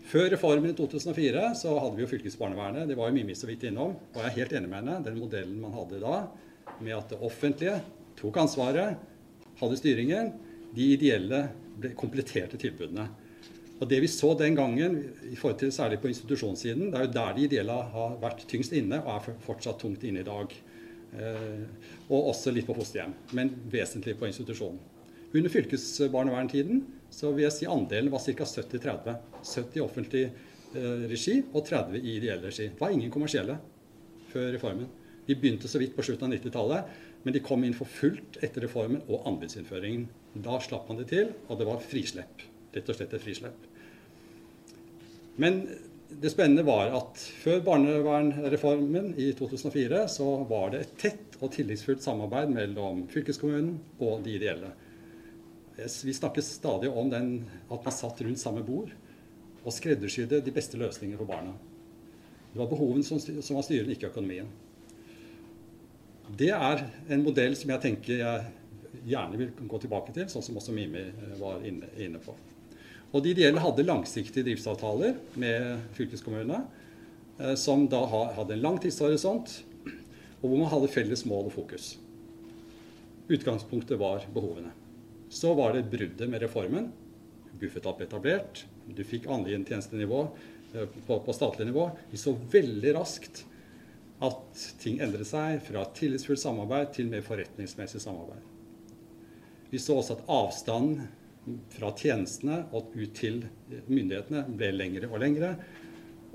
[0.07, 2.87] Før reformen i 2004 så hadde vi jo fylkesbarnevernet.
[2.87, 3.97] Det var jo Mimmi så vidt innom.
[4.15, 5.01] Og jeg er helt enig med henne.
[5.03, 6.21] Den modellen man hadde da,
[6.79, 7.81] med at det offentlige
[8.21, 9.01] tok ansvaret,
[9.59, 10.31] hadde styringen,
[10.77, 11.41] de ideelle
[11.81, 13.09] ble kompletterte tilbudene.
[13.77, 17.13] Og Det vi så den gangen, i forhold til særlig på institusjonssiden, det er jo
[17.13, 20.55] der de ideelle har vært tyngst inne, og er fortsatt tungt inne i dag.
[21.17, 21.65] Eh,
[22.09, 24.81] og også litt på fosterhjem, men vesentlig på institusjonen.
[25.37, 26.83] Under fylkesbarnevernstiden
[27.13, 28.49] så vil jeg si andelen var ca.
[28.49, 29.17] 70-30.
[29.45, 32.71] 70 i offentlig eh, regi og 30 i ideell regi.
[32.73, 33.59] Det var ingen kommersielle
[34.33, 34.89] før reformen.
[35.27, 38.65] De begynte så vidt på slutten av 90-tallet, men de kom inn for fullt etter
[38.65, 40.09] reformen og anbudsinnføringen.
[40.45, 42.47] Da slapp man det til, og det var frislepp.
[42.77, 43.69] Rett og slett et frislepp.
[45.41, 45.63] Men
[46.09, 52.05] det spennende var at før barnevernreformen i 2004 så var det et tett og tillitsfullt
[52.05, 54.71] samarbeid mellom fylkeskommunen og de ideelle.
[55.77, 57.33] Vi snakker stadig om den,
[57.69, 58.93] at man satt rundt samme bord
[59.67, 61.53] og skreddersydde de beste løsningene for barna.
[62.53, 64.49] Det var behovene som, som var styrende, ikke økonomien.
[66.39, 68.47] Det er en modell som jeg tenker jeg
[69.07, 72.33] gjerne vil gå tilbake til, sånn som også Mimi eh, var inne, inne på.
[73.17, 76.67] Og de ideelle hadde langsiktige driftsavtaler med fylkeskommunene,
[77.41, 78.03] eh, som da
[78.37, 79.63] hadde en lang tidshorisont,
[80.43, 81.95] og hvor man hadde felles mål og fokus.
[83.33, 84.75] Utgangspunktet var behovene.
[85.33, 86.91] Så var det bruddet med reformen.
[87.57, 88.67] Bufetat ble etablert.
[88.87, 90.23] Du fikk tjenestenivå
[90.77, 91.89] eh, på, på statlig nivå.
[92.13, 93.47] Vi så veldig raskt
[94.21, 98.45] at ting endret seg fra tillitsfullt samarbeid til mer forretningsmessig samarbeid.
[99.73, 101.09] Vi så også at avstanden
[101.77, 103.43] fra tjenestene og ut til
[103.87, 105.53] myndighetene ble lengre og lengre.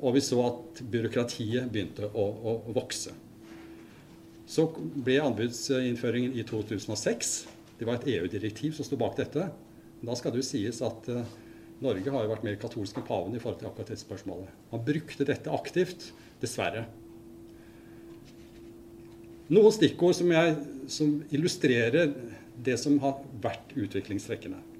[0.01, 3.13] Og vi så at byråkratiet begynte å, å, vokse.
[4.49, 7.35] Så ble anbudsinnføringen i 2006.
[7.77, 9.45] Det var et EU-direktiv som sto bak dette.
[10.01, 11.21] Da skal det jo sies at uh,
[11.81, 14.57] Norge har jo vært mer katolsk enn paven i forhold til akkurat dette spørsmålet.
[14.73, 16.09] Man brukte dette aktivt,
[16.41, 16.87] dessverre.
[19.51, 20.57] Noen stikkord som, jeg,
[20.89, 22.13] som illustrerer
[22.61, 24.70] det som har vært utviklingstrekkene.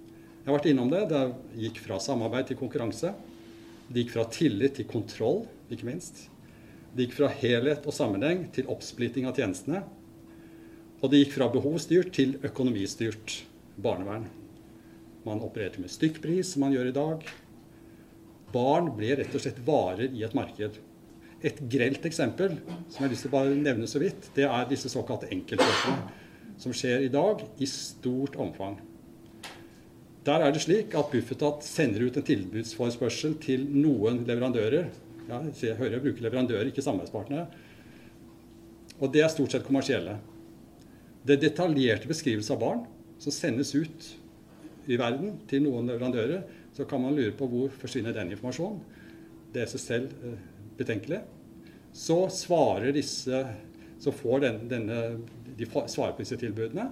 [0.41, 1.03] Jeg har vært innom det.
[1.11, 1.21] Det
[1.67, 3.13] gikk fra samarbeid til konkurranse.
[3.91, 6.23] Det gikk fra tillit til kontroll, ikke minst.
[6.95, 9.83] Det gikk fra helhet og sammenheng til oppsplitting av tjenestene.
[11.01, 13.37] Og det gikk fra behovsstyrt til økonomistyrt
[13.81, 14.25] barnevern.
[15.27, 17.25] Man opererte med stykkpris, som man gjør i dag.
[18.51, 20.81] Barn ble rett og slett varer i et marked.
[21.45, 22.57] Et grelt eksempel
[22.89, 26.17] som jeg har lyst til å bare nevne så vidt, det er disse såkalte enkeltkjøpene,
[26.61, 28.81] som skjer i dag i stort omfang.
[30.25, 34.91] Der er det slik at Bufetat sender ut en tilbudsforespørsel til noen leverandører.
[35.25, 37.47] Ja, jeg hører jeg bruker leverandører, ikke samarbeidspartnere.
[39.01, 40.19] Og det er stort sett kommersielle.
[41.25, 42.83] Det er detaljerte beskrivelser av barn
[43.21, 44.11] som sendes ut
[44.89, 46.45] i verden til noen leverandører.
[46.77, 48.77] Så kan man lure på hvor forsvinner den informasjonen.
[49.51, 50.37] Det er seg selv eh,
[50.77, 51.23] betenkelig.
[51.97, 53.41] Så svarer disse
[54.01, 55.01] så får den, denne,
[55.57, 56.87] de svarer på disse tilbudene.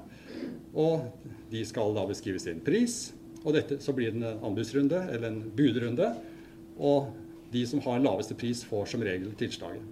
[0.77, 1.07] Og
[1.49, 3.07] de skal da beskrive sin pris.
[3.45, 6.09] Og dette, så blir det en anbudsrunde, eller en budrunde.
[6.79, 7.11] Og
[7.53, 9.83] de som har laveste pris, får som regel tilslaget.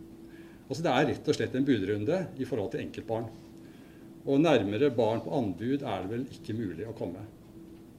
[0.68, 3.30] Altså Det er rett og slett en budrunde i forhold til enkeltbarn.
[4.28, 7.24] Og nærmere barn på anbud er det vel ikke mulig å komme.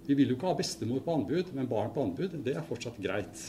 [0.09, 3.01] Vi vil jo ikke ha bestemor på anbud, men barn på anbud, det er fortsatt
[3.01, 3.41] greit.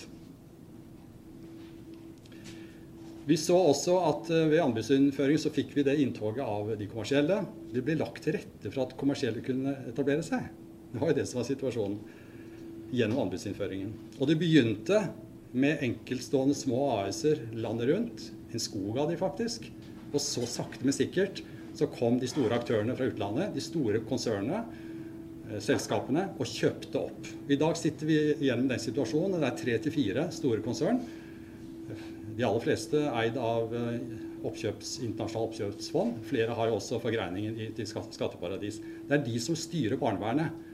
[3.30, 7.44] Vi så også at eh, ved anbudsinnføring så fikk vi det inntoget av de kommersielle.
[7.70, 10.48] Det ble lagt til rette for at kommersielle kunne etablere seg.
[10.92, 12.00] Det var jo det som var situasjonen
[12.90, 13.92] gjennom anbudsinnføringen.
[14.18, 15.04] Og det begynte
[15.52, 18.26] med enkeltstående små AS-er landet rundt.
[18.54, 19.68] En skog av de faktisk.
[20.10, 21.44] Og så sakte, men sikkert
[21.78, 24.64] så kom de store aktørene fra utlandet, de store konsernene,
[25.50, 27.30] eh, selskapene, og kjøpte opp.
[27.48, 29.40] I dag sitter vi igjen med den situasjonen.
[29.40, 31.04] Det er tre til fire store konsern.
[32.36, 34.00] De aller fleste eid av eh,
[34.48, 36.20] oppkjøps, internasjonale oppkjøpsfond.
[36.26, 38.82] Flere har jo også forgreiningen til skatteparadis.
[39.08, 40.66] Det er de som styrer barnevernet.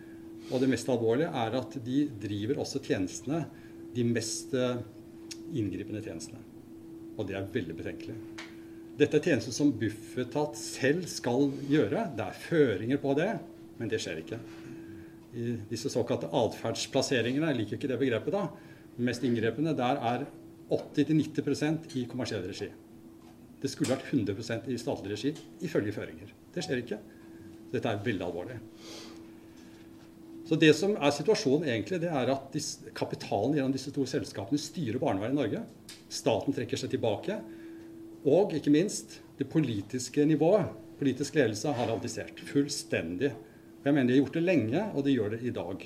[0.52, 3.46] Og det mest alvorlige er at de driver også tjenestene,
[3.96, 4.82] de mest eh,
[5.56, 6.42] inngripende tjenestene.
[7.16, 8.16] Og det er veldig betenkelig.
[9.00, 12.06] Dette er tjenester som Bufetat selv skal gjøre.
[12.16, 13.32] Det er føringer på det,
[13.80, 14.40] men det skjer ikke.
[15.36, 18.46] I disse såkalte atferdsplasseringene, jeg liker ikke det begrepet, da,
[19.04, 20.24] mest inngrepende, der er
[20.72, 22.70] 80-90% i kommersiell regi.
[23.62, 25.34] Det skulle vært 100% i statlig regi,
[25.68, 26.32] ifølge føringer.
[26.56, 27.02] Det skjer ikke.
[27.74, 28.60] Dette er veldig alvorlig.
[30.46, 32.56] Så det som er situasjonen egentlig, det er at
[32.98, 35.62] kapitalen gjennom disse to selskapene styrer barnevernet i Norge.
[36.12, 37.40] Staten trekker seg tilbake.
[38.30, 40.70] Og ikke minst det politiske nivået.
[41.00, 43.32] Politisk ledelse har abdisert fullstendig.
[43.86, 45.86] Jeg mener De har gjort det lenge, og de gjør det i dag.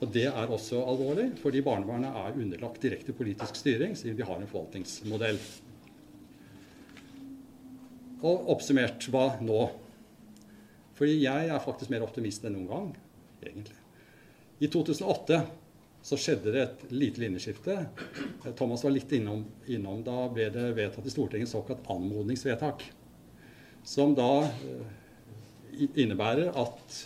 [0.00, 4.36] Og Det er også alvorlig, fordi barnevernet er underlagt direkte politisk styring, siden vi har
[4.36, 5.38] en forvaltningsmodell.
[8.24, 9.62] Og oppsummert hva nå?
[10.94, 12.92] Fordi jeg er faktisk mer optimist enn noen gang,
[13.42, 13.83] egentlig.
[14.58, 15.42] I 2008
[16.04, 17.78] så skjedde det et lite linjeskifte.
[18.58, 22.84] Thomas var litt innom, innom Da ble det vedtatt i Stortinget såkalt anmodningsvedtak.
[23.84, 26.98] Som da eh, innebærer at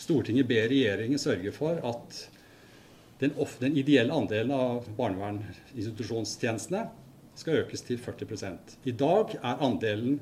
[0.00, 2.22] Stortinget ber regjeringen sørge for at
[3.20, 6.82] den, den ideelle andelen av barnevernsinstitusjonstjenestene
[7.36, 8.48] skal økes til 40
[8.84, 10.18] I dag er andelen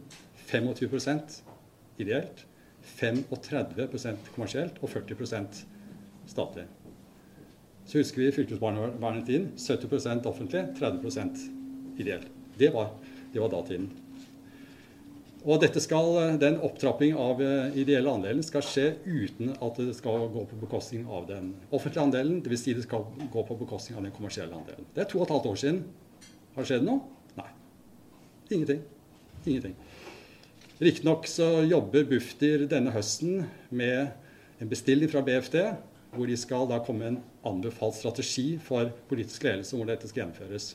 [0.50, 1.40] 25%
[2.02, 2.44] ideelt,
[2.98, 5.73] 35% kommersielt og 40
[6.30, 6.66] statlig.
[7.84, 9.50] Så husker vi fylkesbarnevernetiden.
[9.56, 11.44] 70% offentlig, 30%
[11.98, 12.26] ideelt.
[12.58, 12.88] Det var,
[13.32, 13.90] det var datiden.
[15.44, 20.46] Og skal, Den opptrapping av eh, ideelle andelen skal skje uten at det skal gå
[20.48, 22.38] på bekostning av den offentlige andelen.
[22.40, 22.62] Dvs.
[22.64, 24.88] Si det skal gå på bekostning av den kommersielle andelen.
[24.94, 25.82] Det er to og et halvt år siden.
[26.54, 27.02] Har det skjedd noe?
[27.36, 27.50] Nei.
[28.48, 28.80] Ingenting.
[29.44, 29.76] Ingenting.
[30.80, 34.14] Riktignok så jobber Bufdir denne høsten med
[34.62, 35.58] en bestilling fra BFD,
[36.14, 37.20] hvor de skal da komme med en
[37.54, 40.72] anbefalt strategi for politisk ledelse hvor dette skal gjennomføres.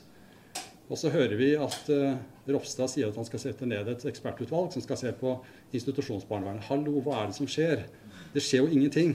[0.89, 2.17] Og så hører vi at uh,
[2.49, 5.35] Ropstad sier at han skal sette ned et ekspertutvalg som skal se på
[5.77, 6.65] institusjonsbarnevernet.
[6.65, 7.83] Hallo, hva er det som skjer?
[8.33, 9.13] Det skjer jo ingenting.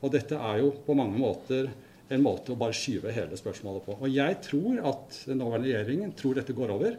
[0.00, 1.70] Og dette er jo på mange måter
[2.10, 3.96] en måte å bare skyve hele spørsmålet på.
[4.02, 6.98] Og jeg tror at den nåværende regjeringen tror dette går over.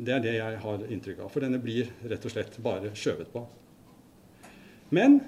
[0.00, 1.32] Det er det jeg har inntrykk av.
[1.32, 3.42] For denne blir rett og slett bare skjøvet på.
[4.96, 5.18] Men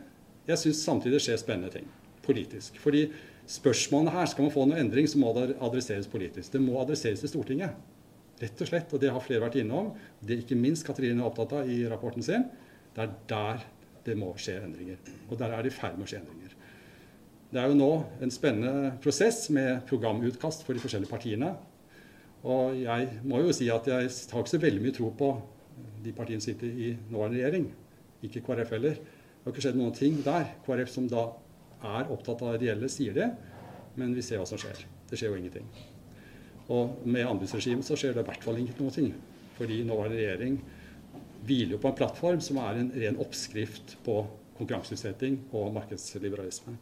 [0.48, 1.90] jeg syns samtidig det skjer spennende ting
[2.22, 2.78] politisk.
[2.82, 3.06] Fordi
[3.50, 6.52] spørsmålene her, skal man få noe endring, så må det adresseres politisk.
[6.54, 7.76] Det må adresseres til Stortinget.
[8.42, 8.94] Rett og slett.
[8.94, 9.92] Og det har flere vært innom.
[10.20, 12.48] Det er ikke minst Katrine er opptatt av i rapporten sin.
[12.94, 13.66] Det er der
[14.02, 14.98] det må skje endringer.
[15.30, 16.56] Og der er det i ferd med å skje endringer.
[17.52, 17.90] Det er jo nå
[18.24, 21.52] en spennende prosess med programutkast for de forskjellige partiene.
[22.42, 25.28] Og jeg må jo si at jeg har ikke så veldig mye tro på
[26.02, 27.68] de partiene som sitter i nåværende regjering.
[28.26, 28.98] Ikke KrF heller.
[29.42, 30.52] Det har ikke skjedd noen ting der.
[30.62, 31.24] KrF som da
[31.82, 33.26] er opptatt av det reelle, sier det.
[33.98, 34.84] Men vi ser hva som skjer.
[35.10, 35.66] Det skjer jo ingenting.
[36.70, 39.08] Og med anbudsregimet så skjer det i hvert fall ikke noe.
[39.58, 40.60] Fordi nåværende regjering
[41.42, 44.20] hviler jo på en plattform som er en ren oppskrift på
[44.60, 46.76] konkurranseutsetting og markedsliberalisme.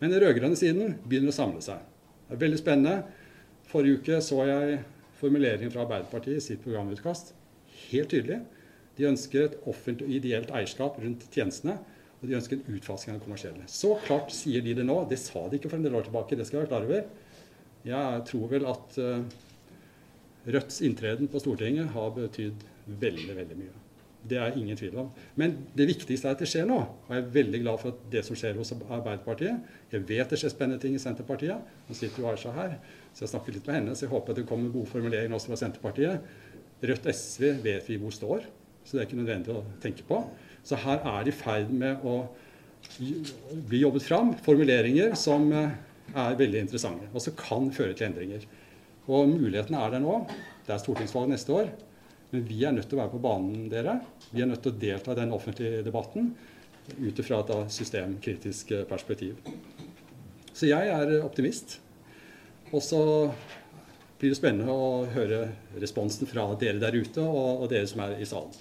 [0.00, 1.80] Men den rød-grønne siden begynner å samle seg.
[2.26, 2.96] Det er veldig spennende.
[3.70, 4.80] Forrige uke så jeg
[5.20, 7.30] formuleringen fra Arbeiderpartiet i sitt programutkast.
[7.86, 8.42] Helt tydelig.
[8.96, 11.78] De ønsker et offentlig og ideelt eierskap rundt tjenestene
[12.16, 13.64] og de ønsker en utfasing av det kommersielle.
[13.68, 15.02] Så klart sier de det nå.
[15.08, 16.36] Det sa de ikke for en del år tilbake.
[16.36, 17.02] det skal jeg være klar over.
[17.86, 19.42] Jeg tror vel at uh,
[20.46, 23.82] Rødts inntreden på Stortinget har betydd veldig, veldig mye.
[24.26, 25.12] Det er ingen tvil om.
[25.38, 26.80] Men det viktigste er at det skjer nå.
[27.06, 29.70] Og jeg er veldig glad for det som skjer hos Arbeiderpartiet.
[29.92, 31.74] Jeg vet det skjer spennende ting i Senterpartiet.
[31.86, 32.78] Nå sitter jo Aisha her,
[33.12, 33.94] så jeg snakker litt med henne.
[33.94, 36.30] Så jeg håper det kommer gode formuleringer også fra Senterpartiet.
[36.90, 38.48] Rødt SV vet vi hvor står,
[38.86, 40.20] så det er ikke nødvendig å tenke på.
[40.66, 42.20] Så her er det i ferd med å
[43.66, 45.74] bli jobbet fram formuleringer som eh,
[46.14, 48.46] er veldig interessante, og som kan føre til endringer.
[49.06, 50.20] Og mulighetene er der nå.
[50.66, 51.70] Det er stortingsvalg neste år.
[52.32, 54.00] Men vi er nødt til å være på banen, dere.
[54.32, 56.32] Vi er nødt til å delta i den offentlige debatten
[56.96, 59.38] ut fra et systemkritisk eh, perspektiv.
[60.56, 61.78] Så jeg er optimist.
[62.72, 63.00] Og så
[64.18, 65.42] blir det spennende å høre
[65.80, 68.54] responsen fra dere der ute og, og dere som er i salen.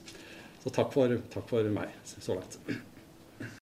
[0.64, 2.60] Så takk for, takk for meg så langt.